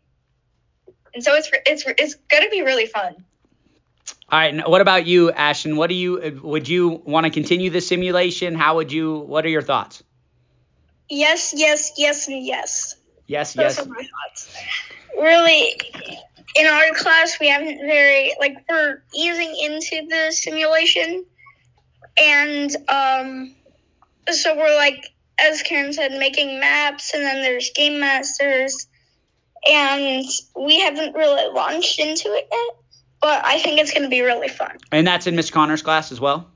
and 1.14 1.24
so 1.24 1.34
it's 1.34 1.50
it's 1.66 1.84
it's 1.98 2.14
gonna 2.30 2.50
be 2.50 2.62
really 2.62 2.86
fun. 2.86 3.24
All 4.28 4.38
right. 4.38 4.68
What 4.68 4.80
about 4.80 5.06
you, 5.06 5.32
Ashton? 5.32 5.76
What 5.76 5.88
do 5.88 5.94
you 5.94 6.40
would 6.42 6.68
you 6.68 7.02
want 7.04 7.24
to 7.24 7.30
continue 7.30 7.70
the 7.70 7.80
simulation? 7.80 8.54
How 8.54 8.76
would 8.76 8.92
you? 8.92 9.18
What 9.18 9.44
are 9.44 9.48
your 9.48 9.62
thoughts? 9.62 10.02
Yes, 11.10 11.52
yes, 11.56 11.92
yes, 11.96 12.28
and 12.28 12.44
yes. 12.44 12.94
Yes, 13.26 13.54
Those 13.54 13.76
yes. 13.76 13.78
Are 13.80 13.88
my 13.88 14.02
thoughts. 14.02 14.56
Really, 15.16 15.80
in 16.54 16.66
our 16.66 16.94
class, 16.94 17.38
we 17.40 17.48
haven't 17.48 17.78
very 17.78 18.34
like 18.38 18.56
we're 18.68 19.02
easing 19.14 19.54
into 19.60 20.06
the 20.08 20.30
simulation, 20.30 21.24
and 22.16 22.76
um, 22.88 23.54
so 24.30 24.56
we're 24.56 24.74
like, 24.76 25.04
as 25.38 25.62
Karen 25.62 25.92
said, 25.92 26.12
making 26.12 26.60
maps, 26.60 27.12
and 27.12 27.24
then 27.24 27.42
there's 27.42 27.70
game 27.70 27.98
masters, 28.00 28.86
and 29.68 30.24
we 30.56 30.80
haven't 30.80 31.14
really 31.14 31.52
launched 31.52 31.98
into 31.98 32.28
it 32.28 32.48
yet. 32.50 32.76
But 33.20 33.44
I 33.44 33.58
think 33.58 33.78
it's 33.80 33.92
going 33.92 34.04
to 34.04 34.08
be 34.08 34.22
really 34.22 34.48
fun. 34.48 34.78
And 34.90 35.06
that's 35.06 35.26
in 35.26 35.36
Miss 35.36 35.50
Connor's 35.50 35.82
class 35.82 36.10
as 36.10 36.20
well. 36.20 36.50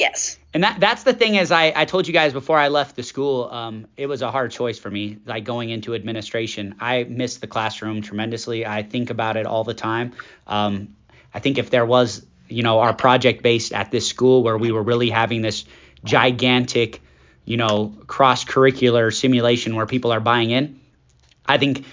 Yes. 0.00 0.38
And 0.54 0.64
that 0.64 0.80
that's 0.80 1.02
the 1.02 1.12
thing 1.12 1.34
is 1.34 1.52
I, 1.52 1.74
I 1.76 1.84
told 1.84 2.06
you 2.06 2.14
guys 2.14 2.32
before 2.32 2.58
I 2.58 2.68
left 2.68 2.96
the 2.96 3.02
school, 3.02 3.50
um, 3.52 3.86
it 3.98 4.06
was 4.06 4.22
a 4.22 4.30
hard 4.30 4.50
choice 4.50 4.78
for 4.78 4.90
me, 4.90 5.18
like 5.26 5.44
going 5.44 5.68
into 5.68 5.94
administration. 5.94 6.76
I 6.80 7.04
miss 7.04 7.36
the 7.36 7.46
classroom 7.46 8.00
tremendously. 8.00 8.64
I 8.64 8.82
think 8.82 9.10
about 9.10 9.36
it 9.36 9.44
all 9.44 9.62
the 9.62 9.74
time. 9.74 10.14
Um, 10.46 10.96
I 11.34 11.40
think 11.40 11.58
if 11.58 11.68
there 11.68 11.84
was, 11.84 12.24
you 12.48 12.62
know, 12.62 12.80
our 12.80 12.94
project 12.94 13.42
based 13.42 13.74
at 13.74 13.90
this 13.90 14.08
school 14.08 14.42
where 14.42 14.56
we 14.56 14.72
were 14.72 14.82
really 14.82 15.10
having 15.10 15.42
this 15.42 15.66
gigantic, 16.02 17.02
you 17.44 17.58
know, 17.58 17.94
cross 18.06 18.46
curricular 18.46 19.14
simulation 19.14 19.76
where 19.76 19.84
people 19.84 20.12
are 20.12 20.20
buying 20.20 20.50
in, 20.50 20.80
I 21.44 21.58
think 21.58 21.84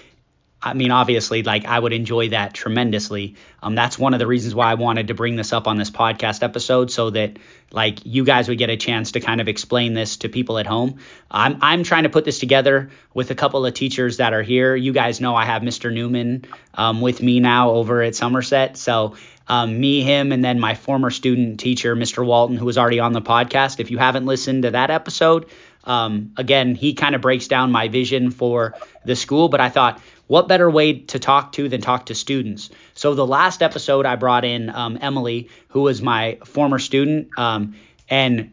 I 0.60 0.74
mean, 0.74 0.90
obviously, 0.90 1.44
like 1.44 1.66
I 1.66 1.78
would 1.78 1.94
enjoy 1.94 2.30
that 2.30 2.54
tremendously. 2.54 3.36
Um, 3.62 3.76
that's 3.76 4.00
one 4.00 4.14
of 4.14 4.20
the 4.20 4.26
reasons 4.26 4.56
why 4.56 4.72
I 4.72 4.74
wanted 4.74 5.10
to 5.10 5.14
bring 5.14 5.36
this 5.36 5.54
up 5.54 5.68
on 5.68 5.78
this 5.78 5.92
podcast 5.92 6.42
episode, 6.42 6.90
so 6.90 7.12
that 7.12 7.38
like 7.72 8.00
you 8.06 8.24
guys 8.24 8.50
would 8.50 8.58
get 8.58 8.72
a 8.72 8.78
chance 8.78 9.12
to 9.12 9.20
kind 9.20 9.40
of 9.40 9.48
explain 9.48 9.94
this 9.94 10.18
to 10.18 10.30
people 10.30 10.58
at 10.58 10.66
home. 10.66 10.98
I'm 11.30 11.60
I'm 11.62 11.84
trying 11.84 12.04
to 12.04 12.10
put 12.10 12.26
this 12.26 12.40
together 12.40 12.90
with 13.14 13.30
a 13.30 13.36
couple 13.36 13.66
of 13.68 13.74
teachers 13.76 14.18
that 14.18 14.34
are 14.34 14.42
here. 14.42 14.76
You 14.76 14.94
guys 14.94 15.22
know 15.22 15.36
I 15.36 15.46
have 15.46 15.62
Mr. 15.62 15.94
Newman 15.94 16.46
um, 16.74 17.02
with 17.02 17.22
me 17.22 17.40
now 17.40 17.72
over 17.72 18.02
at 18.02 18.16
Somerset, 18.16 18.78
so. 18.78 19.16
Um, 19.50 19.80
me, 19.80 20.02
him, 20.02 20.34
and 20.34 20.44
then 20.44 20.60
my 20.60 20.76
former 20.76 21.10
student 21.10 21.62
teacher, 21.62 21.96
Mr. 21.96 22.26
Walton, 22.26 22.58
who 22.58 22.66
was 22.66 22.78
already 22.78 23.00
on 23.00 23.14
the 23.14 23.22
podcast. 23.22 23.80
If 23.80 23.92
you 23.92 23.98
haven't 23.98 24.26
listened 24.26 24.64
to 24.64 24.72
that 24.72 24.90
episode, 24.90 25.46
um, 25.86 26.34
again, 26.36 26.76
he 26.76 26.94
kind 26.94 27.16
of 27.16 27.22
breaks 27.22 27.48
down 27.48 27.72
my 27.72 27.88
vision 27.88 28.30
for 28.30 28.76
the 29.06 29.16
school, 29.16 29.48
but 29.48 29.62
I 29.62 29.70
thought 29.70 30.02
what 30.28 30.48
better 30.48 30.70
way 30.70 31.00
to 31.00 31.20
talk 31.20 31.54
to 31.54 31.70
than 31.70 31.82
talk 31.82 32.08
to 32.08 32.16
students? 32.16 32.70
So 32.94 33.16
the 33.16 33.26
last 33.26 33.62
episode, 33.62 34.06
I 34.06 34.16
brought 34.16 34.46
in 34.46 34.70
um, 34.70 34.98
Emily, 35.02 35.50
who 35.70 35.82
was 35.82 36.02
my 36.02 36.38
former 36.46 36.80
student, 36.80 37.30
um, 37.38 37.76
and 38.10 38.52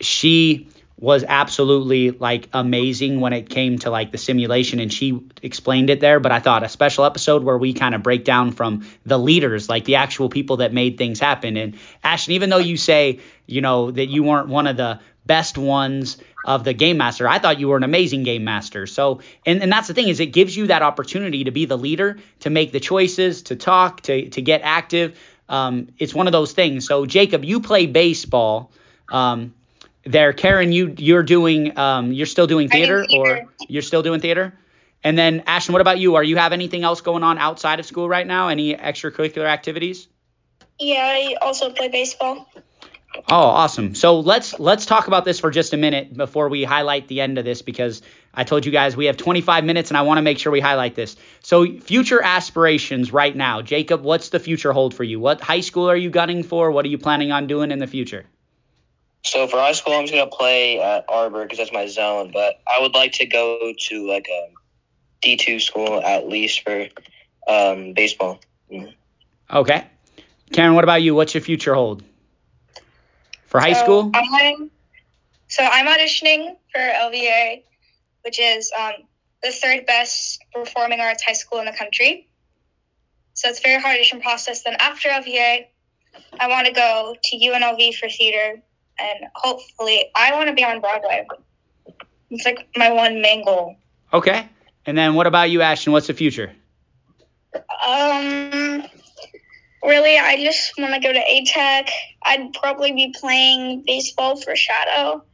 she 0.00 0.68
was 0.98 1.24
absolutely 1.24 2.12
like 2.12 2.48
amazing 2.52 3.20
when 3.20 3.32
it 3.32 3.48
came 3.48 3.78
to 3.78 3.90
like 3.90 4.12
the 4.12 4.18
simulation 4.18 4.78
and 4.78 4.92
she 4.92 5.20
explained 5.42 5.90
it 5.90 5.98
there 5.98 6.20
but 6.20 6.30
i 6.30 6.38
thought 6.38 6.62
a 6.62 6.68
special 6.68 7.04
episode 7.04 7.42
where 7.42 7.58
we 7.58 7.72
kind 7.74 7.96
of 7.96 8.02
break 8.02 8.24
down 8.24 8.52
from 8.52 8.86
the 9.04 9.18
leaders 9.18 9.68
like 9.68 9.84
the 9.84 9.96
actual 9.96 10.28
people 10.28 10.58
that 10.58 10.72
made 10.72 10.96
things 10.96 11.18
happen 11.18 11.56
and 11.56 11.76
ashton 12.04 12.34
even 12.34 12.48
though 12.48 12.58
you 12.58 12.76
say 12.76 13.18
you 13.44 13.60
know 13.60 13.90
that 13.90 14.06
you 14.06 14.22
weren't 14.22 14.48
one 14.48 14.68
of 14.68 14.76
the 14.76 15.00
best 15.26 15.58
ones 15.58 16.16
of 16.44 16.64
the 16.64 16.72
game 16.72 16.98
master. 16.98 17.26
I 17.26 17.38
thought 17.38 17.58
you 17.58 17.68
were 17.68 17.76
an 17.76 17.82
amazing 17.82 18.22
game 18.22 18.44
master. 18.44 18.86
So, 18.86 19.20
and, 19.46 19.62
and 19.62 19.72
that's 19.72 19.88
the 19.88 19.94
thing 19.94 20.08
is 20.08 20.20
it 20.20 20.26
gives 20.26 20.56
you 20.56 20.66
that 20.68 20.82
opportunity 20.82 21.44
to 21.44 21.50
be 21.50 21.64
the 21.64 21.78
leader, 21.78 22.18
to 22.40 22.50
make 22.50 22.70
the 22.72 22.80
choices, 22.80 23.42
to 23.44 23.56
talk, 23.56 24.02
to, 24.02 24.28
to 24.30 24.42
get 24.42 24.60
active. 24.62 25.18
Um, 25.48 25.88
it's 25.98 26.14
one 26.14 26.26
of 26.26 26.32
those 26.32 26.52
things. 26.52 26.86
So, 26.86 27.06
Jacob, 27.06 27.44
you 27.44 27.60
play 27.60 27.86
baseball. 27.86 28.70
Um, 29.10 29.54
there, 30.04 30.32
Karen, 30.34 30.72
you 30.72 30.94
you're 30.98 31.22
doing 31.22 31.78
um, 31.78 32.12
you're 32.12 32.26
still 32.26 32.46
doing 32.46 32.68
theater, 32.68 33.06
or 33.10 33.46
you're 33.68 33.82
still 33.82 34.02
doing 34.02 34.20
theater. 34.20 34.52
And 35.02 35.18
then 35.18 35.42
Ashton, 35.46 35.72
what 35.72 35.80
about 35.80 35.98
you? 35.98 36.14
Are 36.16 36.22
you 36.22 36.36
have 36.36 36.52
anything 36.52 36.84
else 36.84 37.00
going 37.00 37.22
on 37.22 37.38
outside 37.38 37.80
of 37.80 37.86
school 37.86 38.08
right 38.08 38.26
now? 38.26 38.48
Any 38.48 38.74
extracurricular 38.74 39.46
activities? 39.46 40.08
Yeah, 40.78 41.02
I 41.02 41.36
also 41.40 41.70
play 41.70 41.88
baseball. 41.88 42.48
Oh, 43.26 43.36
awesome. 43.36 43.94
So 43.94 44.20
let's 44.20 44.58
let's 44.58 44.84
talk 44.84 45.06
about 45.06 45.24
this 45.24 45.40
for 45.40 45.50
just 45.50 45.72
a 45.72 45.78
minute 45.78 46.14
before 46.14 46.50
we 46.50 46.62
highlight 46.62 47.08
the 47.08 47.22
end 47.22 47.38
of 47.38 47.44
this 47.44 47.62
because 47.62 48.02
I 48.34 48.44
told 48.44 48.66
you 48.66 48.72
guys 48.72 48.96
we 48.96 49.06
have 49.06 49.16
25 49.16 49.64
minutes 49.64 49.90
and 49.90 49.96
I 49.96 50.02
want 50.02 50.18
to 50.18 50.22
make 50.22 50.38
sure 50.38 50.52
we 50.52 50.60
highlight 50.60 50.94
this. 50.94 51.16
So 51.40 51.78
future 51.78 52.22
aspirations 52.22 53.14
right 53.14 53.34
now, 53.34 53.62
Jacob, 53.62 54.02
what's 54.02 54.28
the 54.28 54.38
future 54.38 54.72
hold 54.72 54.92
for 54.92 55.04
you? 55.04 55.20
What 55.20 55.40
high 55.40 55.60
school 55.60 55.88
are 55.88 55.96
you 55.96 56.10
gunning 56.10 56.42
for? 56.42 56.70
What 56.70 56.84
are 56.84 56.88
you 56.88 56.98
planning 56.98 57.32
on 57.32 57.46
doing 57.46 57.70
in 57.70 57.78
the 57.78 57.86
future? 57.86 58.26
So 59.24 59.46
for 59.48 59.56
high 59.56 59.72
school, 59.72 59.94
I'm 59.94 60.04
just 60.04 60.12
gonna 60.12 60.30
play 60.30 60.80
at 60.82 61.06
Arbor 61.08 61.44
because 61.44 61.56
that's 61.56 61.72
my 61.72 61.86
zone. 61.86 62.30
But 62.30 62.60
I 62.66 62.82
would 62.82 62.92
like 62.92 63.12
to 63.12 63.26
go 63.26 63.72
to 63.88 64.06
like 64.06 64.28
a 64.28 64.50
D2 65.26 65.62
school 65.62 65.98
at 66.02 66.28
least 66.28 66.60
for 66.60 66.88
um, 67.48 67.94
baseball. 67.94 68.40
Mm-hmm. 68.70 68.90
Okay, 69.56 69.86
Karen, 70.52 70.74
what 70.74 70.84
about 70.84 71.00
you? 71.00 71.14
What's 71.14 71.32
your 71.32 71.40
future 71.40 71.74
hold? 71.74 72.02
For 73.46 73.60
high 73.60 73.72
so 73.72 73.82
school? 73.82 74.10
I'm, 74.14 74.70
so 75.48 75.62
I'm 75.62 75.86
auditioning 75.86 76.56
for 76.72 76.80
LVA, 76.80 77.62
which 78.22 78.40
is 78.40 78.72
um, 78.78 78.92
the 79.42 79.50
third 79.50 79.86
best 79.86 80.42
performing 80.52 81.00
arts 81.00 81.22
high 81.22 81.34
school 81.34 81.58
in 81.60 81.66
the 81.66 81.72
country. 81.72 82.28
So 83.34 83.48
it's 83.48 83.58
a 83.58 83.62
very 83.62 83.80
hard 83.80 83.96
audition 83.96 84.20
process. 84.20 84.62
Then 84.62 84.76
after 84.78 85.08
LVA, 85.08 85.66
I 86.38 86.48
want 86.48 86.66
to 86.66 86.72
go 86.72 87.14
to 87.22 87.36
UNLV 87.36 87.94
for 87.94 88.08
theater, 88.08 88.62
and 88.98 89.26
hopefully, 89.34 90.04
I 90.14 90.32
want 90.32 90.48
to 90.48 90.54
be 90.54 90.64
on 90.64 90.80
Broadway. 90.80 91.26
It's 92.30 92.44
like 92.44 92.68
my 92.76 92.92
one 92.92 93.20
main 93.20 93.44
goal. 93.44 93.76
Okay. 94.12 94.48
And 94.86 94.96
then 94.96 95.14
what 95.14 95.26
about 95.26 95.50
you, 95.50 95.62
Ashton? 95.62 95.92
What's 95.92 96.06
the 96.06 96.14
future? 96.14 96.52
Um, 97.54 98.84
really, 99.84 100.18
I 100.18 100.36
just 100.42 100.72
want 100.78 100.94
to 100.94 101.00
go 101.00 101.12
to 101.12 101.18
A 101.18 101.44
Tech. 101.44 101.90
I'd 102.22 102.52
probably 102.54 102.92
be 102.92 103.14
playing 103.18 103.84
baseball 103.86 104.36
for 104.36 104.56
Shadow. 104.56 105.24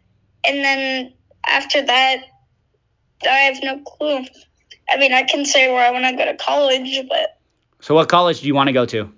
And 0.45 0.59
then 0.59 1.13
after 1.47 1.83
that, 1.83 2.25
I 3.23 3.27
have 3.27 3.63
no 3.63 3.81
clue. 3.81 4.25
I 4.91 4.97
mean, 4.97 5.13
I 5.13 5.23
can 5.23 5.45
say 5.45 5.71
where 5.73 5.87
I 5.87 5.91
want 5.91 6.05
to 6.05 6.17
go 6.17 6.25
to 6.25 6.37
college, 6.37 7.07
but. 7.09 7.39
So, 7.81 7.95
what 7.95 8.09
college 8.09 8.41
do 8.41 8.47
you 8.47 8.55
want 8.55 8.69
to 8.69 8.73
go 8.73 8.87
to? 8.87 9.13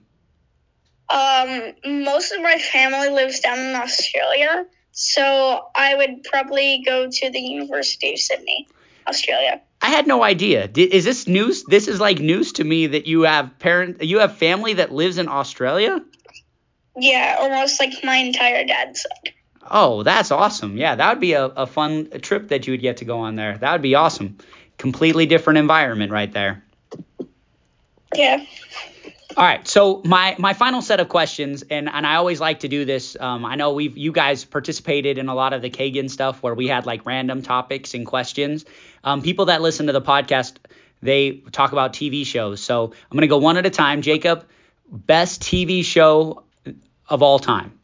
Um, 1.09 1.73
most 2.05 2.33
of 2.33 2.41
my 2.43 2.57
family 2.57 3.11
lives 3.11 3.41
down 3.41 3.59
in 3.59 3.75
Australia, 3.75 4.67
so 4.93 5.69
I 5.75 5.95
would 5.95 6.23
probably 6.25 6.83
go 6.87 7.09
to 7.11 7.31
the 7.31 7.41
University 7.41 8.15
of 8.15 8.19
Sydney, 8.19 8.69
Australia. 9.06 9.61
I 9.80 9.88
had 9.88 10.06
no 10.06 10.23
idea. 10.23 10.71
Is 10.76 11.04
this 11.04 11.26
news? 11.26 11.64
This 11.64 11.88
is 11.88 12.00
like 12.00 12.21
news 12.21 12.52
to 12.54 12.64
me 12.64 12.87
that 12.88 13.06
you 13.06 13.23
have 13.23 13.59
parent, 13.59 14.02
you 14.02 14.21
have 14.21 14.37
family 14.37 14.75
that 14.75 14.92
lives 14.92 15.18
in 15.18 15.28
Australia. 15.28 16.02
Yeah, 16.97 17.37
almost 17.40 17.80
like 17.80 17.92
my 18.04 18.16
entire 18.16 18.64
dad's 18.64 19.02
side. 19.02 19.35
Oh, 19.71 20.02
that's 20.02 20.30
awesome. 20.30 20.76
Yeah, 20.76 20.94
that 20.94 21.09
would 21.09 21.21
be 21.21 21.32
a, 21.32 21.47
a 21.47 21.66
fun 21.66 22.11
trip 22.21 22.49
that 22.49 22.66
you 22.66 22.73
would 22.73 22.82
get 22.82 22.99
to 22.99 23.04
go 23.04 23.21
on 23.21 23.37
there. 23.37 23.59
That 23.59 23.73
would 23.73 23.82
be 23.82 23.94
awesome. 23.94 24.38
Completely 24.78 25.26
different 25.26 25.59
environment 25.59 26.12
right 26.12 26.32
there. 26.32 26.64
Yeah. 28.14 28.44
All 29.37 29.45
right, 29.45 29.67
so 29.67 30.03
my 30.05 30.37
my 30.39 30.53
final 30.53 30.83
set 30.83 31.01
of 31.01 31.09
questions, 31.09 31.62
and 31.62 31.89
and 31.89 32.07
I 32.07 32.17
always 32.17 32.41
like 32.41 32.61
to 32.61 32.69
do 32.69 32.85
this. 32.85 33.17
Um, 33.19 33.45
I 33.45 33.55
know 33.55 33.73
we've 33.73 33.97
you 33.97 34.12
guys 34.12 34.45
participated 34.45 35.17
in 35.17 35.29
a 35.29 35.35
lot 35.35 35.53
of 35.53 35.62
the 35.62 35.71
Kagan 35.71 36.11
stuff 36.11 36.43
where 36.43 36.55
we 36.55 36.69
had 36.69 36.85
like 36.85 37.07
random 37.07 37.43
topics 37.43 37.95
and 37.95 38.05
questions. 38.07 38.65
Um, 39.05 39.23
people 39.23 39.47
that 39.47 39.62
listen 39.62 39.87
to 39.87 39.93
the 39.93 40.03
podcast, 40.03 40.57
they 41.01 41.43
talk 41.51 41.73
about 41.73 41.95
TV 41.95 42.27
shows. 42.27 42.62
So 42.62 42.87
I'm 42.87 43.17
gonna 43.17 43.27
go 43.27 43.39
one 43.39 43.57
at 43.57 43.65
a 43.65 43.71
time. 43.71 44.03
Jacob, 44.03 44.47
best 44.87 45.43
TV 45.43 45.85
show 45.85 46.45
of 47.09 47.23
all 47.23 47.39
time. 47.39 47.79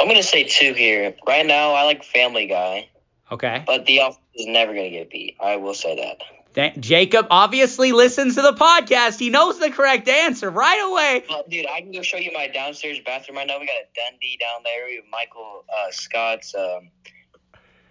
I'm 0.00 0.08
gonna 0.08 0.22
say 0.22 0.44
two 0.44 0.74
here. 0.74 1.14
Right 1.26 1.46
now, 1.46 1.72
I 1.72 1.84
like 1.84 2.02
Family 2.02 2.46
Guy. 2.46 2.88
Okay. 3.30 3.62
But 3.66 3.86
The 3.86 4.00
Office 4.00 4.18
is 4.34 4.46
never 4.46 4.74
gonna 4.74 4.90
get 4.90 5.10
beat. 5.10 5.36
I 5.40 5.56
will 5.56 5.74
say 5.74 5.96
that. 5.96 6.22
Jacob 6.54 7.26
obviously 7.30 7.92
listens 7.92 8.34
to 8.34 8.42
the 8.42 8.52
podcast. 8.52 9.18
He 9.18 9.30
knows 9.30 9.58
the 9.58 9.70
correct 9.70 10.08
answer 10.08 10.50
right 10.50 10.90
away. 10.90 11.24
Well, 11.28 11.44
dude, 11.48 11.66
I 11.66 11.80
can 11.80 11.92
go 11.92 12.02
show 12.02 12.18
you 12.18 12.30
my 12.32 12.48
downstairs 12.48 12.98
bathroom 13.04 13.38
right 13.38 13.46
now. 13.46 13.58
We 13.58 13.66
got 13.66 13.76
a 13.76 13.98
Dundie 13.98 14.38
down 14.38 14.62
there. 14.64 14.86
We 14.86 14.96
have 14.96 15.04
Michael 15.10 15.64
uh, 15.74 15.90
Scott's 15.90 16.54
um, 16.54 16.90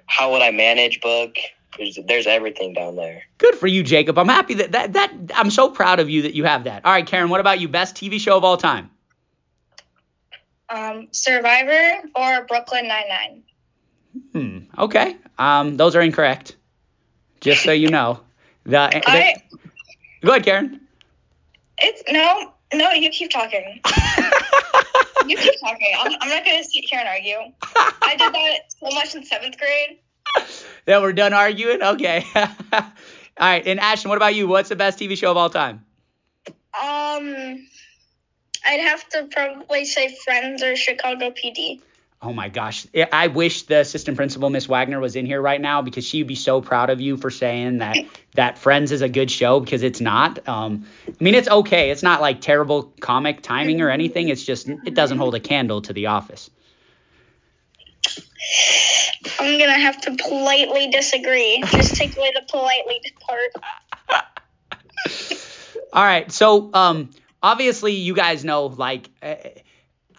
How 0.05 0.31
Would 0.31 0.41
I 0.41 0.51
Manage 0.51 1.01
book. 1.01 1.37
There's, 1.77 1.97
there's 2.05 2.27
everything 2.27 2.73
down 2.73 2.95
there. 2.95 3.23
Good 3.37 3.55
for 3.55 3.67
you, 3.67 3.81
Jacob. 3.81 4.17
I'm 4.17 4.27
happy 4.27 4.55
that, 4.55 4.73
that 4.73 4.93
that 4.93 5.13
I'm 5.33 5.49
so 5.49 5.69
proud 5.69 5.99
of 5.99 6.09
you 6.09 6.23
that 6.23 6.33
you 6.33 6.43
have 6.43 6.65
that. 6.65 6.85
All 6.85 6.91
right, 6.91 7.05
Karen, 7.05 7.29
what 7.29 7.39
about 7.39 7.59
you? 7.59 7.69
Best 7.69 7.95
TV 7.95 8.19
show 8.19 8.37
of 8.37 8.43
all 8.43 8.57
time? 8.57 8.91
Um, 10.69 11.07
Survivor 11.11 12.09
or 12.15 12.45
Brooklyn 12.45 12.87
Nine 12.87 13.07
Nine. 13.09 13.43
Hmm. 14.33 14.81
Okay. 14.81 15.15
Um, 15.37 15.77
those 15.77 15.95
are 15.95 16.01
incorrect. 16.01 16.57
Just 17.39 17.63
so 17.63 17.71
you 17.71 17.89
know. 17.89 18.19
The, 18.65 18.77
I, 18.77 19.35
go 20.23 20.31
ahead, 20.31 20.43
Karen. 20.43 20.81
It's 21.79 22.03
no, 22.11 22.53
no. 22.73 22.91
You 22.91 23.09
keep 23.09 23.31
talking. 23.31 23.81
you 25.27 25.37
keep 25.37 25.59
talking. 25.59 25.93
I'm, 25.99 26.11
I'm 26.21 26.29
not 26.29 26.45
gonna 26.45 26.63
sit 26.63 26.85
here 26.85 26.99
and 26.99 27.07
argue. 27.07 27.53
I 28.01 28.15
did 28.17 28.33
that 28.33 28.59
so 28.69 28.95
much 28.95 29.15
in 29.15 29.25
seventh 29.25 29.57
grade. 29.57 29.99
That 30.85 31.01
we're 31.01 31.13
done 31.13 31.33
arguing. 31.33 31.81
Okay. 31.81 32.25
all 32.35 32.83
right. 33.39 33.65
And 33.65 33.79
Ashton, 33.79 34.09
what 34.09 34.17
about 34.17 34.35
you? 34.35 34.47
What's 34.47 34.69
the 34.69 34.75
best 34.75 34.99
TV 34.99 35.17
show 35.17 35.31
of 35.31 35.37
all 35.37 35.49
time? 35.49 35.83
Um, 36.47 37.67
I'd 38.65 38.79
have 38.79 39.07
to 39.09 39.27
probably 39.31 39.85
say 39.85 40.15
Friends 40.23 40.63
or 40.63 40.75
Chicago 40.75 41.31
PD. 41.31 41.81
Oh 42.23 42.33
my 42.33 42.49
gosh. 42.49 42.85
I 43.11 43.27
wish 43.27 43.63
the 43.63 43.79
assistant 43.79 44.15
principal, 44.15 44.51
Miss 44.51 44.67
Wagner, 44.67 44.99
was 44.99 45.15
in 45.15 45.25
here 45.25 45.41
right 45.41 45.59
now 45.59 45.81
because 45.81 46.05
she'd 46.05 46.27
be 46.27 46.35
so 46.35 46.61
proud 46.61 46.91
of 46.91 47.01
you 47.01 47.17
for 47.17 47.31
saying 47.31 47.79
that 47.79 47.97
that 48.35 48.59
Friends 48.59 48.91
is 48.91 49.01
a 49.01 49.09
good 49.09 49.31
show 49.31 49.59
because 49.59 49.81
it's 49.81 49.99
not. 49.99 50.47
Um, 50.47 50.85
I 51.07 51.23
mean, 51.23 51.33
it's 51.33 51.49
okay. 51.49 51.89
It's 51.89 52.03
not 52.03 52.21
like 52.21 52.39
terrible 52.39 52.93
comic 52.99 53.41
timing 53.41 53.81
or 53.81 53.89
anything. 53.89 54.29
It's 54.29 54.43
just 54.43 54.69
it 54.69 54.93
doesn't 54.93 55.17
hold 55.17 55.33
a 55.33 55.39
candle 55.39 55.81
to 55.81 55.93
The 55.93 56.07
Office. 56.07 56.51
I'm 59.39 59.57
gonna 59.57 59.79
have 59.79 59.99
to 60.01 60.15
politely 60.15 60.89
disagree. 60.91 61.63
Just 61.71 61.95
take 61.95 62.15
away 62.15 62.31
the 62.35 62.43
politely 62.47 63.01
part. 63.19 63.51
All 65.93 66.03
right. 66.03 66.31
So, 66.31 66.69
um, 66.75 67.09
obviously, 67.41 67.93
you 67.93 68.13
guys 68.13 68.45
know 68.45 68.67
like. 68.67 69.09
Uh, 69.23 69.35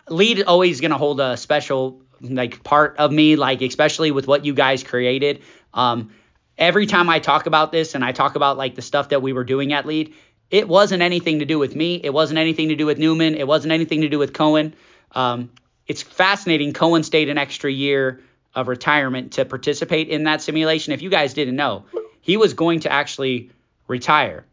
lead 0.09 0.43
always 0.43 0.81
going 0.81 0.91
to 0.91 0.99
hold 0.99 1.21
a 1.21 1.37
special 1.37 2.01
like 2.21 2.63
part 2.63 2.97
of 2.99 3.11
me 3.11 3.37
like 3.37 3.63
especially 3.63 4.11
with 4.11 4.27
what 4.27 4.45
you 4.45 4.55
guys 4.55 4.85
created 4.85 5.43
um 5.75 6.13
every 6.59 6.87
time 6.87 7.09
I 7.09 7.19
talk 7.19 7.47
about 7.47 7.73
this 7.73 7.95
and 7.95 8.05
I 8.05 8.13
talk 8.13 8.37
about 8.37 8.57
like 8.57 8.75
the 8.75 8.83
stuff 8.83 9.11
that 9.11 9.23
we 9.23 9.33
were 9.33 9.45
doing 9.45 9.73
at 9.73 9.87
Lead, 9.87 10.15
it 10.51 10.69
wasn't 10.69 11.03
anything 11.03 11.39
to 11.41 11.45
do 11.45 11.59
with 11.59 11.75
me. 11.75 11.97
It 11.97 12.13
wasn't 12.13 12.39
anything 12.39 12.69
to 12.69 12.77
do 12.77 12.87
with 12.87 12.99
Newman. 12.99 13.35
It 13.35 13.47
wasn't 13.47 13.73
anything 13.73 14.03
to 14.03 14.09
do 14.09 14.19
with 14.19 14.33
Cohen. 14.33 14.75
Um, 15.13 15.51
it's 15.87 16.03
fascinating. 16.03 16.73
Cohen 16.73 17.03
stayed 17.03 17.29
an 17.29 17.39
extra 17.39 17.71
year 17.71 18.21
of 18.55 18.69
retirement 18.69 19.33
to 19.33 19.45
participate 19.45 20.09
in 20.09 20.25
that 20.25 20.43
simulation. 20.43 20.93
If 20.93 21.03
you 21.03 21.11
guys 21.11 21.35
didn't 21.35 21.57
know, 21.57 21.87
he 22.21 22.37
was 22.37 22.55
going 22.55 22.81
to 22.81 22.93
actually 22.93 23.51
retire. 23.89 24.45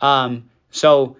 Um, 0.00 0.48
so 0.70 1.16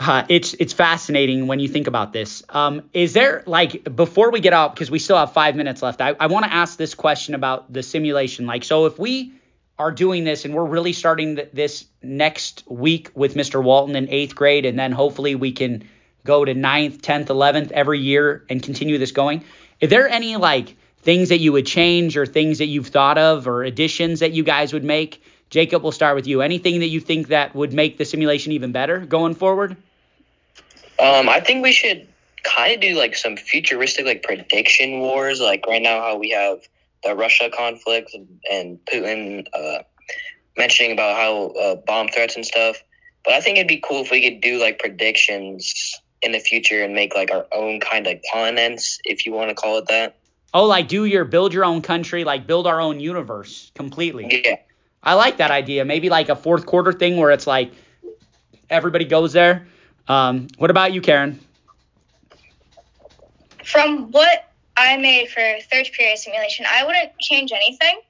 uh, 0.00 0.24
it's 0.30 0.54
it's 0.54 0.72
fascinating 0.72 1.46
when 1.46 1.60
you 1.60 1.68
think 1.68 1.86
about 1.86 2.14
this. 2.14 2.42
Um, 2.48 2.88
is 2.94 3.12
there 3.12 3.42
like 3.44 3.84
before 3.94 4.30
we 4.30 4.40
get 4.40 4.54
out 4.54 4.74
because 4.74 4.90
we 4.90 4.98
still 4.98 5.18
have 5.18 5.34
five 5.34 5.56
minutes 5.56 5.82
left? 5.82 6.00
I, 6.00 6.16
I 6.18 6.28
want 6.28 6.46
to 6.46 6.52
ask 6.52 6.78
this 6.78 6.94
question 6.94 7.34
about 7.34 7.70
the 7.70 7.82
simulation. 7.82 8.46
Like, 8.46 8.64
so 8.64 8.86
if 8.86 8.98
we 8.98 9.34
are 9.78 9.92
doing 9.92 10.24
this 10.24 10.46
and 10.46 10.54
we're 10.54 10.64
really 10.64 10.94
starting 10.94 11.36
th- 11.36 11.50
this 11.52 11.84
next 12.02 12.64
week 12.66 13.10
with 13.14 13.34
Mr. 13.34 13.62
Walton 13.62 13.94
in 13.94 14.08
eighth 14.08 14.34
grade, 14.34 14.64
and 14.64 14.78
then 14.78 14.92
hopefully 14.92 15.34
we 15.34 15.52
can 15.52 15.86
go 16.24 16.46
to 16.46 16.54
ninth, 16.54 17.02
tenth, 17.02 17.28
eleventh 17.28 17.70
every 17.70 18.00
year 18.00 18.42
and 18.48 18.62
continue 18.62 18.96
this 18.96 19.12
going. 19.12 19.44
Is 19.80 19.90
there 19.90 20.08
any 20.08 20.36
like 20.36 20.76
things 21.02 21.28
that 21.28 21.40
you 21.40 21.52
would 21.52 21.66
change 21.66 22.16
or 22.16 22.24
things 22.24 22.58
that 22.58 22.66
you've 22.66 22.88
thought 22.88 23.18
of 23.18 23.46
or 23.46 23.64
additions 23.64 24.20
that 24.20 24.32
you 24.32 24.44
guys 24.44 24.72
would 24.72 24.84
make? 24.84 25.22
Jacob, 25.50 25.82
we'll 25.82 25.92
start 25.92 26.16
with 26.16 26.26
you. 26.26 26.40
Anything 26.40 26.80
that 26.80 26.88
you 26.88 27.00
think 27.00 27.28
that 27.28 27.54
would 27.54 27.74
make 27.74 27.98
the 27.98 28.06
simulation 28.06 28.52
even 28.52 28.72
better 28.72 29.00
going 29.00 29.34
forward? 29.34 29.76
Um, 31.00 31.28
I 31.28 31.40
think 31.40 31.62
we 31.62 31.72
should 31.72 32.06
kind 32.42 32.74
of 32.74 32.80
do 32.80 32.96
like 32.96 33.16
some 33.16 33.36
futuristic 33.36 34.06
like 34.06 34.22
prediction 34.22 35.00
wars. 35.00 35.40
Like 35.40 35.66
right 35.66 35.82
now, 35.82 36.00
how 36.00 36.16
we 36.16 36.30
have 36.30 36.58
the 37.02 37.14
Russia 37.14 37.50
conflict 37.50 38.14
and 38.50 38.78
Putin 38.86 39.46
uh, 39.54 39.82
mentioning 40.56 40.92
about 40.92 41.16
how 41.16 41.46
uh, 41.60 41.76
bomb 41.76 42.08
threats 42.08 42.36
and 42.36 42.44
stuff. 42.44 42.82
But 43.24 43.34
I 43.34 43.40
think 43.40 43.58
it'd 43.58 43.68
be 43.68 43.82
cool 43.82 44.02
if 44.02 44.10
we 44.10 44.22
could 44.22 44.40
do 44.40 44.60
like 44.60 44.78
predictions 44.78 45.94
in 46.22 46.32
the 46.32 46.38
future 46.38 46.82
and 46.82 46.94
make 46.94 47.14
like 47.14 47.30
our 47.30 47.46
own 47.52 47.80
kind 47.80 48.06
of 48.06 48.18
continents, 48.32 48.98
if 49.04 49.24
you 49.24 49.32
want 49.32 49.48
to 49.50 49.54
call 49.54 49.78
it 49.78 49.86
that. 49.88 50.16
Oh, 50.52 50.66
like 50.66 50.88
do 50.88 51.04
your 51.04 51.24
build 51.24 51.54
your 51.54 51.64
own 51.64 51.80
country, 51.80 52.24
like 52.24 52.46
build 52.46 52.66
our 52.66 52.80
own 52.80 53.00
universe 53.00 53.70
completely. 53.74 54.42
Yeah. 54.44 54.56
I 55.02 55.14
like 55.14 55.38
that 55.38 55.50
idea. 55.50 55.84
Maybe 55.84 56.10
like 56.10 56.28
a 56.28 56.36
fourth 56.36 56.66
quarter 56.66 56.92
thing 56.92 57.16
where 57.16 57.30
it's 57.30 57.46
like 57.46 57.72
everybody 58.68 59.04
goes 59.04 59.32
there. 59.32 59.66
Um, 60.10 60.48
what 60.58 60.72
about 60.72 60.92
you, 60.92 61.00
Karen? 61.00 61.38
From 63.64 64.10
what 64.10 64.50
I 64.76 64.96
made 64.96 65.28
for 65.28 65.40
third 65.70 65.88
period 65.92 66.18
simulation, 66.18 66.66
I 66.68 66.84
wouldn't 66.84 67.16
change 67.20 67.52
anything 67.52 68.00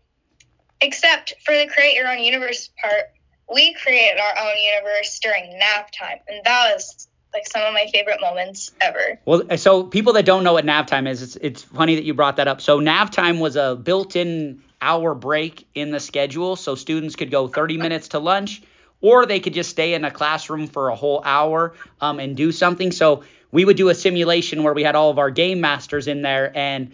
except 0.80 1.34
for 1.44 1.54
the 1.54 1.66
create 1.66 1.94
your 1.94 2.08
own 2.08 2.20
universe 2.20 2.70
part. 2.80 3.10
We 3.54 3.74
created 3.74 4.18
our 4.18 4.48
own 4.48 4.56
universe 4.56 5.18
during 5.22 5.58
nap 5.58 5.90
time, 5.92 6.20
and 6.26 6.40
that 6.42 6.72
was 6.72 7.06
like 7.34 7.46
some 7.46 7.60
of 7.60 7.74
my 7.74 7.86
favorite 7.92 8.22
moments 8.22 8.72
ever. 8.80 9.20
Well, 9.26 9.58
so 9.58 9.82
people 9.82 10.14
that 10.14 10.24
don't 10.24 10.42
know 10.42 10.54
what 10.54 10.64
nap 10.64 10.86
time 10.86 11.06
is, 11.06 11.20
it's, 11.20 11.36
it's 11.36 11.62
funny 11.62 11.96
that 11.96 12.04
you 12.04 12.14
brought 12.14 12.36
that 12.36 12.48
up. 12.48 12.62
So 12.62 12.80
nap 12.80 13.10
time 13.10 13.40
was 13.40 13.56
a 13.56 13.76
built-in 13.76 14.62
hour 14.80 15.14
break 15.14 15.68
in 15.74 15.90
the 15.90 16.00
schedule, 16.00 16.56
so 16.56 16.76
students 16.76 17.14
could 17.14 17.30
go 17.30 17.46
30 17.46 17.76
minutes 17.76 18.08
to 18.08 18.20
lunch, 18.20 18.62
or 19.00 19.26
they 19.26 19.40
could 19.40 19.54
just 19.54 19.70
stay 19.70 19.94
in 19.94 20.04
a 20.04 20.10
classroom 20.10 20.66
for 20.66 20.88
a 20.88 20.96
whole 20.96 21.22
hour 21.24 21.74
um, 22.00 22.20
and 22.20 22.36
do 22.36 22.52
something. 22.52 22.92
So 22.92 23.24
we 23.50 23.64
would 23.64 23.76
do 23.76 23.88
a 23.88 23.94
simulation 23.94 24.62
where 24.62 24.74
we 24.74 24.82
had 24.82 24.94
all 24.94 25.10
of 25.10 25.18
our 25.18 25.30
game 25.30 25.60
masters 25.60 26.06
in 26.06 26.22
there 26.22 26.56
and 26.56 26.92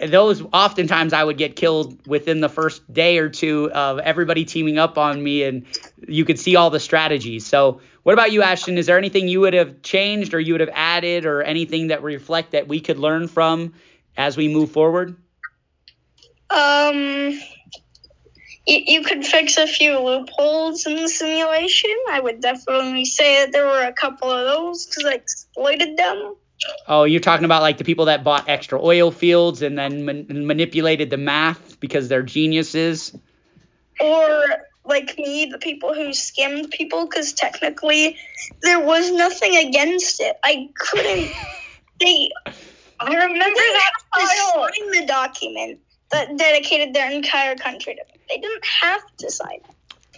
those 0.00 0.42
oftentimes 0.52 1.12
I 1.12 1.24
would 1.24 1.38
get 1.38 1.56
killed 1.56 2.06
within 2.06 2.40
the 2.40 2.48
first 2.48 2.90
day 2.92 3.18
or 3.18 3.28
two 3.28 3.70
of 3.72 3.98
everybody 3.98 4.44
teaming 4.44 4.78
up 4.78 4.96
on 4.96 5.22
me, 5.22 5.42
and 5.42 5.66
you 6.06 6.24
could 6.24 6.38
see 6.38 6.56
all 6.56 6.70
the 6.70 6.80
strategies. 6.80 7.46
So, 7.46 7.80
what 8.04 8.12
about 8.12 8.32
you, 8.32 8.42
Ashton? 8.42 8.78
Is 8.78 8.86
there 8.86 8.96
anything 8.96 9.28
you 9.28 9.40
would 9.40 9.54
have 9.54 9.82
changed 9.82 10.34
or 10.34 10.40
you 10.40 10.54
would 10.54 10.60
have 10.60 10.70
added, 10.72 11.26
or 11.26 11.42
anything 11.42 11.88
that 11.88 12.02
reflect 12.02 12.52
that 12.52 12.68
we 12.68 12.80
could 12.80 12.98
learn 12.98 13.28
from 13.28 13.74
as 14.16 14.36
we 14.36 14.48
move 14.48 14.70
forward? 14.70 15.16
Um, 16.50 17.40
you, 18.68 18.82
you 18.86 19.02
could 19.02 19.24
fix 19.26 19.56
a 19.56 19.66
few 19.66 19.98
loopholes 19.98 20.86
in 20.86 20.96
the 20.96 21.08
simulation. 21.08 21.96
I 22.10 22.20
would 22.20 22.40
definitely 22.40 23.04
say 23.06 23.44
that 23.44 23.52
there 23.52 23.66
were 23.66 23.82
a 23.84 23.92
couple 23.92 24.30
of 24.30 24.44
those 24.46 24.86
because 24.86 25.04
I 25.06 25.14
exploited 25.14 25.96
them. 25.96 26.34
Oh, 26.86 27.04
you're 27.04 27.20
talking 27.20 27.44
about 27.44 27.62
like 27.62 27.78
the 27.78 27.84
people 27.84 28.06
that 28.06 28.24
bought 28.24 28.48
extra 28.48 28.82
oil 28.82 29.10
fields 29.10 29.62
and 29.62 29.78
then 29.78 30.04
man- 30.04 30.26
manipulated 30.28 31.08
the 31.08 31.16
math 31.16 31.78
because 31.80 32.08
they're 32.08 32.22
geniuses. 32.22 33.16
Or 34.00 34.44
like 34.84 35.16
me, 35.18 35.46
the 35.46 35.58
people 35.58 35.94
who 35.94 36.12
skimmed 36.12 36.70
people 36.70 37.06
because 37.06 37.32
technically 37.32 38.16
there 38.62 38.80
was 38.80 39.10
nothing 39.10 39.56
against 39.56 40.20
it. 40.20 40.36
I 40.44 40.68
couldn't. 40.78 41.30
They. 42.00 42.30
I 43.00 43.12
remember 43.12 43.42
that 43.42 43.90
They 44.14 44.20
file. 44.24 44.68
signed 44.68 44.94
the 45.02 45.06
document 45.06 45.80
that 46.12 46.36
dedicated 46.36 46.94
their 46.94 47.10
entire 47.10 47.56
country 47.56 47.94
to 47.96 48.00
me. 48.14 48.17
They 48.28 48.38
didn't 48.38 48.64
have 48.64 49.02
to 49.18 49.30
sign 49.30 49.60
it. 49.68 49.74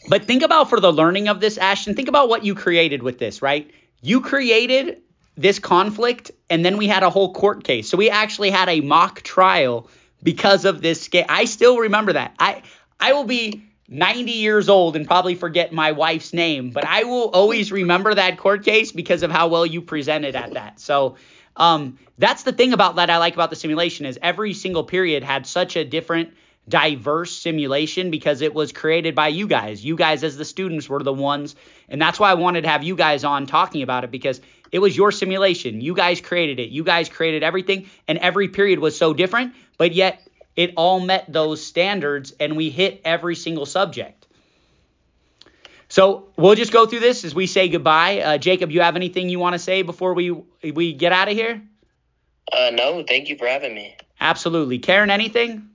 But 0.09 0.25
think 0.25 0.42
about 0.42 0.70
for 0.70 0.81
the 0.81 0.92
learning 0.92 1.29
of 1.29 1.40
this, 1.40 1.59
Ashton, 1.59 1.94
think 1.94 2.09
about 2.09 2.29
what 2.29 2.44
you 2.44 2.55
created 2.55 3.03
with 3.03 3.18
this, 3.18 3.42
right? 3.42 3.70
You 4.01 4.20
created 4.20 5.03
this 5.37 5.59
conflict, 5.59 6.31
and 6.49 6.64
then 6.64 6.77
we 6.77 6.87
had 6.87 7.03
a 7.03 7.11
whole 7.11 7.33
court 7.35 7.64
case. 7.64 7.88
So 7.88 7.96
we 7.96 8.11
actually 8.11 8.51
had 8.51 8.68
a 8.68 8.81
mock 8.81 9.23
trial 9.23 9.88
because 10.23 10.64
of 10.64 10.83
this. 10.83 11.09
I 11.29 11.44
still 11.44 11.79
remember 11.79 12.14
that. 12.14 12.35
I 12.38 12.62
I 12.99 13.12
will 13.12 13.25
be 13.25 13.64
90 13.88 14.33
years 14.33 14.68
old 14.68 14.96
and 14.96 15.07
probably 15.07 15.35
forget 15.35 15.73
my 15.73 15.92
wife's 15.92 16.33
name, 16.33 16.70
but 16.70 16.85
I 16.85 17.05
will 17.05 17.31
always 17.31 17.73
remember 17.73 18.14
that 18.14 18.38
court 18.38 18.64
case 18.64 18.92
because 18.92 19.23
of 19.23 19.31
how 19.31 19.49
well 19.49 19.66
you 19.66 19.83
presented 19.83 20.37
at 20.37 20.53
that. 20.55 20.79
So 20.79 21.16
um, 21.57 21.99
that's 22.16 22.44
the 22.44 22.53
thing 22.53 22.73
about 22.73 22.96
that 22.96 23.11
I 23.11 23.18
like 23.18 23.35
about 23.35 23.51
the 23.51 23.57
simulation 23.57 24.07
is 24.07 24.18
every 24.23 24.55
single 24.55 24.85
period 24.85 25.25
had 25.25 25.46
such 25.46 25.77
a 25.77 25.85
different 25.85 26.35
diverse 26.70 27.37
simulation 27.37 28.11
because 28.11 28.40
it 28.40 28.54
was 28.54 28.72
created 28.72 29.14
by 29.14 29.28
you 29.28 29.46
guys. 29.46 29.85
You 29.85 29.96
guys 29.96 30.24
as 30.24 30.38
the 30.38 30.44
students 30.44 30.88
were 30.88 31.02
the 31.02 31.12
ones 31.12 31.54
and 31.88 32.00
that's 32.00 32.18
why 32.18 32.30
I 32.30 32.35
wanted 32.35 32.62
to 32.62 32.68
have 32.68 32.83
you 32.83 32.96
guys 32.96 33.24
on 33.24 33.46
talking 33.46 33.83
about 33.83 34.04
it 34.04 34.11
because 34.11 34.40
it 34.72 34.78
was 34.78 34.96
your 34.96 35.12
simulation. 35.12 35.80
You 35.80 35.94
guys 35.94 36.20
created 36.20 36.59
it. 36.61 36.70
You 36.70 36.85
guys 36.85 37.09
created 37.09 37.42
everything 37.42 37.90
and 38.09 38.16
every 38.18 38.48
period 38.48 38.78
was 38.78 38.96
so 38.96 39.12
different, 39.12 39.54
but 39.76 39.92
yet 39.92 40.26
it 40.56 40.74
all 40.76 41.00
met 41.00 41.30
those 41.33 41.64
standards 41.64 42.33
and 42.40 42.56
we 42.56 42.70
hit 42.70 43.02
every 43.04 43.35
single 43.35 43.66
subject. 43.66 44.26
So 45.88 46.28
we'll 46.37 46.54
just 46.54 46.72
go 46.72 46.87
through 46.87 47.00
this 47.00 47.24
as 47.24 47.35
we 47.35 47.46
say 47.48 47.68
goodbye. 47.68 48.20
Uh, 48.20 48.38
Jacob, 48.38 48.70
you 48.70 48.80
have 48.80 48.94
anything 48.94 49.28
you 49.28 49.40
want 49.40 49.54
to 49.54 49.59
say 49.59 49.83
before 49.83 50.14
we 50.14 50.30
we 50.62 50.92
get 50.92 51.12
out 51.12 51.28
of 51.28 51.35
here? 51.35 51.61
Uh, 52.52 52.70
no, 52.72 53.04
thank 53.06 53.28
you 53.28 53.37
for 53.37 53.46
having 53.46 53.74
me. 53.74 53.96
Absolutely. 54.20 54.78
Karen, 54.78 55.11
anything? 55.11 55.69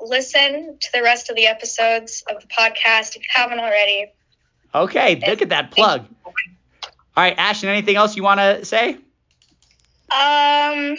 Listen 0.00 0.78
to 0.80 0.88
the 0.92 1.02
rest 1.02 1.30
of 1.30 1.36
the 1.36 1.46
episodes 1.46 2.24
of 2.28 2.40
the 2.40 2.48
podcast 2.48 3.16
if 3.16 3.22
you 3.22 3.28
haven't 3.34 3.60
already. 3.60 4.12
Okay, 4.74 5.22
look 5.26 5.42
at 5.42 5.50
that 5.50 5.70
plug. 5.70 6.06
All 6.24 7.24
right, 7.24 7.34
Ashton, 7.36 7.68
anything 7.68 7.96
else 7.96 8.16
you 8.16 8.22
want 8.22 8.40
to 8.40 8.64
say? 8.64 8.94
Um, 10.12 10.96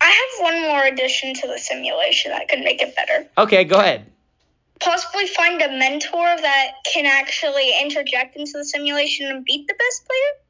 I 0.00 0.10
have 0.10 0.40
one 0.40 0.62
more 0.62 0.84
addition 0.84 1.34
to 1.34 1.46
the 1.46 1.58
simulation 1.58 2.32
that 2.32 2.48
could 2.48 2.60
make 2.60 2.80
it 2.82 2.96
better. 2.96 3.28
Okay, 3.38 3.64
go 3.64 3.78
ahead. 3.78 4.06
Possibly 4.80 5.26
find 5.26 5.60
a 5.62 5.68
mentor 5.68 6.24
that 6.24 6.72
can 6.92 7.06
actually 7.06 7.72
interject 7.80 8.36
into 8.36 8.52
the 8.54 8.64
simulation 8.64 9.26
and 9.26 9.44
beat 9.44 9.68
the 9.68 9.74
best 9.74 10.06
player. 10.06 10.41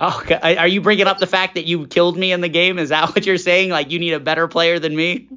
Oh, 0.00 0.20
okay, 0.22 0.56
are 0.56 0.68
you 0.68 0.80
bringing 0.80 1.06
up 1.08 1.18
the 1.18 1.26
fact 1.26 1.54
that 1.56 1.64
you 1.66 1.86
killed 1.86 2.16
me 2.16 2.32
in 2.32 2.40
the 2.40 2.48
game? 2.48 2.78
Is 2.78 2.90
that 2.90 3.14
what 3.14 3.26
you're 3.26 3.36
saying? 3.36 3.70
Like 3.70 3.90
you 3.90 3.98
need 3.98 4.12
a 4.12 4.20
better 4.20 4.46
player 4.46 4.78
than 4.78 4.94
me? 4.94 5.28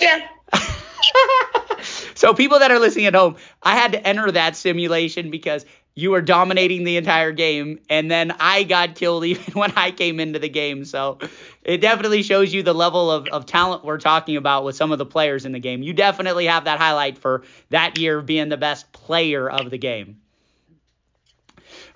Yeah. 0.00 0.26
so 2.14 2.34
people 2.34 2.58
that 2.58 2.70
are 2.70 2.78
listening 2.78 3.06
at 3.06 3.14
home, 3.14 3.36
I 3.62 3.74
had 3.74 3.92
to 3.92 4.06
enter 4.06 4.30
that 4.30 4.56
simulation 4.56 5.30
because 5.30 5.64
you 5.94 6.10
were 6.10 6.20
dominating 6.20 6.84
the 6.84 6.98
entire 6.98 7.32
game, 7.32 7.80
and 7.88 8.10
then 8.10 8.30
I 8.38 8.64
got 8.64 8.94
killed 8.94 9.24
even 9.24 9.54
when 9.54 9.72
I 9.74 9.90
came 9.90 10.20
into 10.20 10.38
the 10.38 10.50
game. 10.50 10.84
So 10.84 11.18
it 11.62 11.78
definitely 11.78 12.22
shows 12.22 12.52
you 12.52 12.62
the 12.62 12.74
level 12.74 13.10
of, 13.10 13.26
of 13.28 13.46
talent 13.46 13.84
we're 13.84 13.98
talking 13.98 14.36
about 14.36 14.64
with 14.64 14.76
some 14.76 14.92
of 14.92 14.98
the 14.98 15.06
players 15.06 15.46
in 15.46 15.52
the 15.52 15.58
game. 15.58 15.82
You 15.82 15.94
definitely 15.94 16.46
have 16.46 16.64
that 16.64 16.78
highlight 16.78 17.16
for 17.16 17.44
that 17.70 17.98
year 17.98 18.20
being 18.20 18.50
the 18.50 18.58
best 18.58 18.92
player 18.92 19.48
of 19.48 19.70
the 19.70 19.78
game. 19.78 20.20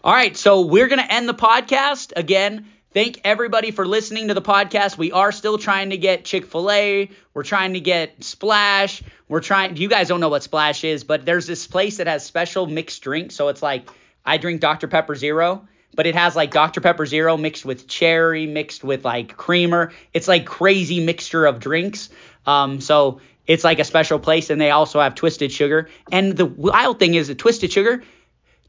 All 0.03 0.15
right, 0.15 0.35
so 0.35 0.63
we're 0.63 0.89
going 0.89 0.99
to 0.99 1.13
end 1.13 1.29
the 1.29 1.35
podcast. 1.35 2.15
Again, 2.17 2.67
thank 2.95 3.21
everybody 3.23 3.71
for 3.71 3.87
listening 3.87 4.29
to 4.29 4.35
the 4.35 4.41
podcast. 4.41 4.97
We 4.97 5.13
are 5.13 5.31
still 5.31 5.59
trying 5.59 5.91
to 5.91 5.99
get 5.99 6.25
Chick 6.25 6.47
fil 6.47 6.71
A. 6.71 7.11
We're 7.35 7.43
trying 7.43 7.75
to 7.75 7.81
get 7.81 8.25
Splash. 8.25 9.03
We're 9.29 9.43
trying, 9.43 9.77
you 9.77 9.91
guys 9.91 10.09
don't 10.09 10.21
know 10.21 10.31
what 10.31 10.43
Splash 10.43 10.85
is, 10.85 11.05
but 11.05 11.27
there's 11.27 11.47
this 11.47 11.67
place 11.67 11.99
that 11.99 12.07
has 12.07 12.25
special 12.25 12.67
mixed 12.67 13.03
drinks. 13.03 13.35
So 13.35 13.49
it's 13.49 13.63
like 13.63 13.91
I 14.25 14.39
drink 14.39 14.63
Dr. 14.63 14.89
Pepper 14.89 15.15
Zero, 15.15 15.69
but 15.95 16.07
it 16.07 16.15
has 16.15 16.35
like 16.35 16.51
Dr 16.51 16.81
Pepper 16.81 17.05
Zero 17.05 17.37
mixed 17.37 17.67
with 17.67 17.87
cherry, 17.87 18.47
mixed 18.47 18.83
with 18.83 19.05
like 19.05 19.37
creamer. 19.37 19.93
It's 20.15 20.29
like 20.29 20.47
crazy 20.47 21.05
mixture 21.05 21.45
of 21.45 21.61
drinks. 21.61 22.09
Um, 22.47 22.81
so 22.81 23.21
it's 23.47 23.65
like 23.65 23.81
a 23.81 23.85
special 23.85 24.19
place, 24.19 24.49
and 24.49 24.59
they 24.59 24.71
also 24.71 24.99
have 24.99 25.15
twisted 25.15 25.53
sugar. 25.53 25.91
And 26.11 26.35
the 26.35 26.47
wild 26.47 26.99
thing 26.99 27.13
is, 27.13 27.29
the 27.29 27.35
twisted 27.35 27.71
sugar 27.71 28.03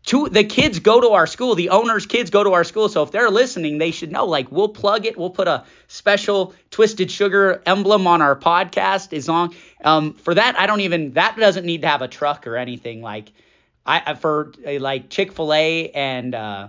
to 0.05 0.29
the 0.29 0.43
kids 0.43 0.79
go 0.79 0.99
to 0.99 1.09
our 1.09 1.27
school 1.27 1.55
the 1.55 1.69
owners 1.69 2.05
kids 2.05 2.29
go 2.29 2.43
to 2.43 2.53
our 2.53 2.63
school 2.63 2.89
so 2.89 3.03
if 3.03 3.11
they're 3.11 3.29
listening 3.29 3.77
they 3.77 3.91
should 3.91 4.11
know 4.11 4.25
like 4.25 4.51
we'll 4.51 4.69
plug 4.69 5.05
it 5.05 5.17
we'll 5.17 5.29
put 5.29 5.47
a 5.47 5.63
special 5.87 6.53
twisted 6.71 7.11
sugar 7.11 7.61
emblem 7.65 8.07
on 8.07 8.21
our 8.21 8.35
podcast 8.35 9.13
as 9.15 9.27
long 9.27 9.53
um, 9.83 10.13
for 10.13 10.33
that 10.33 10.57
i 10.59 10.65
don't 10.65 10.81
even 10.81 11.13
that 11.13 11.37
doesn't 11.37 11.65
need 11.65 11.81
to 11.81 11.87
have 11.87 12.01
a 12.01 12.07
truck 12.07 12.47
or 12.47 12.57
anything 12.57 13.01
like 13.01 13.31
i 13.85 14.13
for 14.15 14.53
uh, 14.65 14.79
like 14.79 15.09
chick-fil-a 15.09 15.89
and 15.89 16.33
uh, 16.35 16.67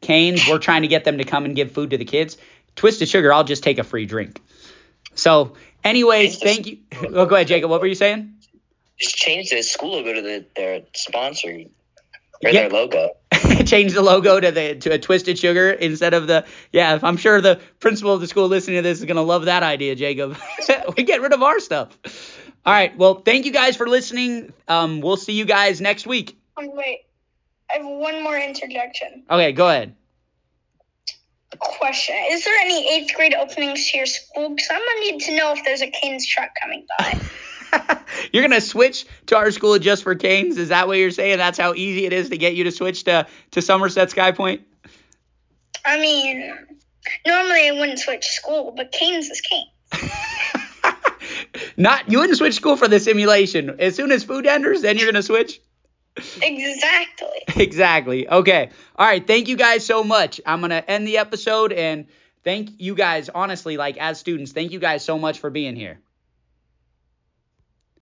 canes 0.00 0.46
we're 0.48 0.58
trying 0.58 0.82
to 0.82 0.88
get 0.88 1.04
them 1.04 1.18
to 1.18 1.24
come 1.24 1.44
and 1.44 1.54
give 1.54 1.72
food 1.72 1.90
to 1.90 1.98
the 1.98 2.04
kids. 2.04 2.38
Twisted 2.74 3.08
sugar 3.08 3.32
i'll 3.32 3.44
just 3.44 3.62
take 3.62 3.78
a 3.78 3.84
free 3.84 4.06
drink. 4.06 4.40
So 5.14 5.56
anyways 5.84 6.38
thank 6.38 6.66
you. 6.66 6.78
Oh 7.02 7.26
go 7.26 7.34
ahead 7.34 7.48
jacob 7.48 7.70
what 7.70 7.80
were 7.80 7.86
you 7.86 7.94
saying? 7.94 8.34
Just 8.98 9.16
change 9.16 9.50
the 9.50 9.62
school 9.62 9.92
logo 9.92 10.14
to 10.14 10.22
the, 10.22 10.44
their 10.56 10.82
sponsor 10.94 11.64
or 12.44 12.50
yeah. 12.50 12.68
their 12.68 12.70
logo. 12.70 13.10
Change 13.64 13.92
the 13.92 14.02
logo 14.02 14.38
to 14.40 14.50
the 14.50 14.76
to 14.76 14.92
a 14.92 14.98
twisted 14.98 15.38
sugar 15.38 15.70
instead 15.70 16.14
of 16.14 16.26
the 16.26 16.46
yeah. 16.72 16.98
I'm 17.02 17.16
sure 17.16 17.40
the 17.40 17.60
principal 17.80 18.12
of 18.12 18.20
the 18.20 18.26
school 18.26 18.48
listening 18.48 18.76
to 18.76 18.82
this 18.82 18.98
is 18.98 19.04
gonna 19.04 19.22
love 19.22 19.46
that 19.46 19.62
idea, 19.62 19.94
Jacob. 19.94 20.36
we 20.96 21.04
get 21.04 21.20
rid 21.20 21.32
of 21.32 21.42
our 21.42 21.60
stuff. 21.60 21.98
All 22.64 22.72
right. 22.72 22.96
Well, 22.96 23.16
thank 23.16 23.44
you 23.46 23.52
guys 23.52 23.76
for 23.76 23.88
listening. 23.88 24.52
Um, 24.66 25.00
we'll 25.00 25.16
see 25.16 25.34
you 25.34 25.44
guys 25.44 25.80
next 25.80 26.06
week. 26.06 26.38
Um, 26.56 26.70
wait, 26.74 27.02
I 27.70 27.78
have 27.78 27.86
one 27.86 28.22
more 28.22 28.36
interjection. 28.36 29.24
Okay, 29.30 29.52
go 29.52 29.68
ahead. 29.68 29.94
Question: 31.58 32.16
Is 32.30 32.44
there 32.44 32.58
any 32.60 32.96
eighth 32.96 33.14
grade 33.14 33.34
openings 33.34 33.90
to 33.90 33.98
your 33.98 34.06
school? 34.06 34.50
Because 34.50 34.68
I'm 34.70 34.78
gonna 34.80 35.00
need 35.00 35.20
to 35.22 35.36
know 35.36 35.52
if 35.52 35.64
there's 35.64 35.82
a 35.82 35.90
Cane's 35.90 36.26
truck 36.26 36.50
coming 36.60 36.86
by. 36.98 37.20
you're 38.32 38.42
gonna 38.42 38.60
switch 38.60 39.06
to 39.26 39.36
our 39.36 39.50
school 39.50 39.78
just 39.78 40.02
for 40.02 40.14
Canes? 40.14 40.58
Is 40.58 40.68
that 40.68 40.88
what 40.88 40.98
you're 40.98 41.10
saying? 41.10 41.38
That's 41.38 41.58
how 41.58 41.74
easy 41.74 42.06
it 42.06 42.12
is 42.12 42.30
to 42.30 42.38
get 42.38 42.54
you 42.54 42.64
to 42.64 42.70
switch 42.70 43.04
to 43.04 43.26
to 43.52 43.62
Somerset 43.62 44.10
Sky 44.10 44.32
Point? 44.32 44.62
I 45.84 46.00
mean, 46.00 46.54
normally 47.26 47.68
I 47.68 47.72
wouldn't 47.72 47.98
switch 47.98 48.24
school, 48.24 48.72
but 48.76 48.92
Canes 48.92 49.30
is 49.30 49.40
Canes. 49.40 49.70
Not 51.76 52.10
you 52.10 52.18
wouldn't 52.18 52.38
switch 52.38 52.54
school 52.54 52.76
for 52.76 52.88
the 52.88 53.00
simulation. 53.00 53.76
As 53.80 53.94
soon 53.94 54.12
as 54.12 54.24
food 54.24 54.46
enters, 54.46 54.82
then 54.82 54.98
you're 54.98 55.10
gonna 55.10 55.22
switch. 55.22 55.60
Exactly. 56.42 57.42
exactly. 57.62 58.28
Okay. 58.28 58.70
All 58.96 59.06
right. 59.06 59.26
Thank 59.26 59.48
you 59.48 59.56
guys 59.56 59.84
so 59.84 60.02
much. 60.02 60.40
I'm 60.46 60.60
gonna 60.60 60.82
end 60.86 61.06
the 61.06 61.18
episode 61.18 61.72
and 61.72 62.06
thank 62.42 62.70
you 62.78 62.94
guys 62.94 63.28
honestly, 63.28 63.76
like 63.76 63.98
as 63.98 64.18
students, 64.18 64.52
thank 64.52 64.72
you 64.72 64.78
guys 64.78 65.04
so 65.04 65.18
much 65.18 65.38
for 65.38 65.50
being 65.50 65.76
here. 65.76 66.00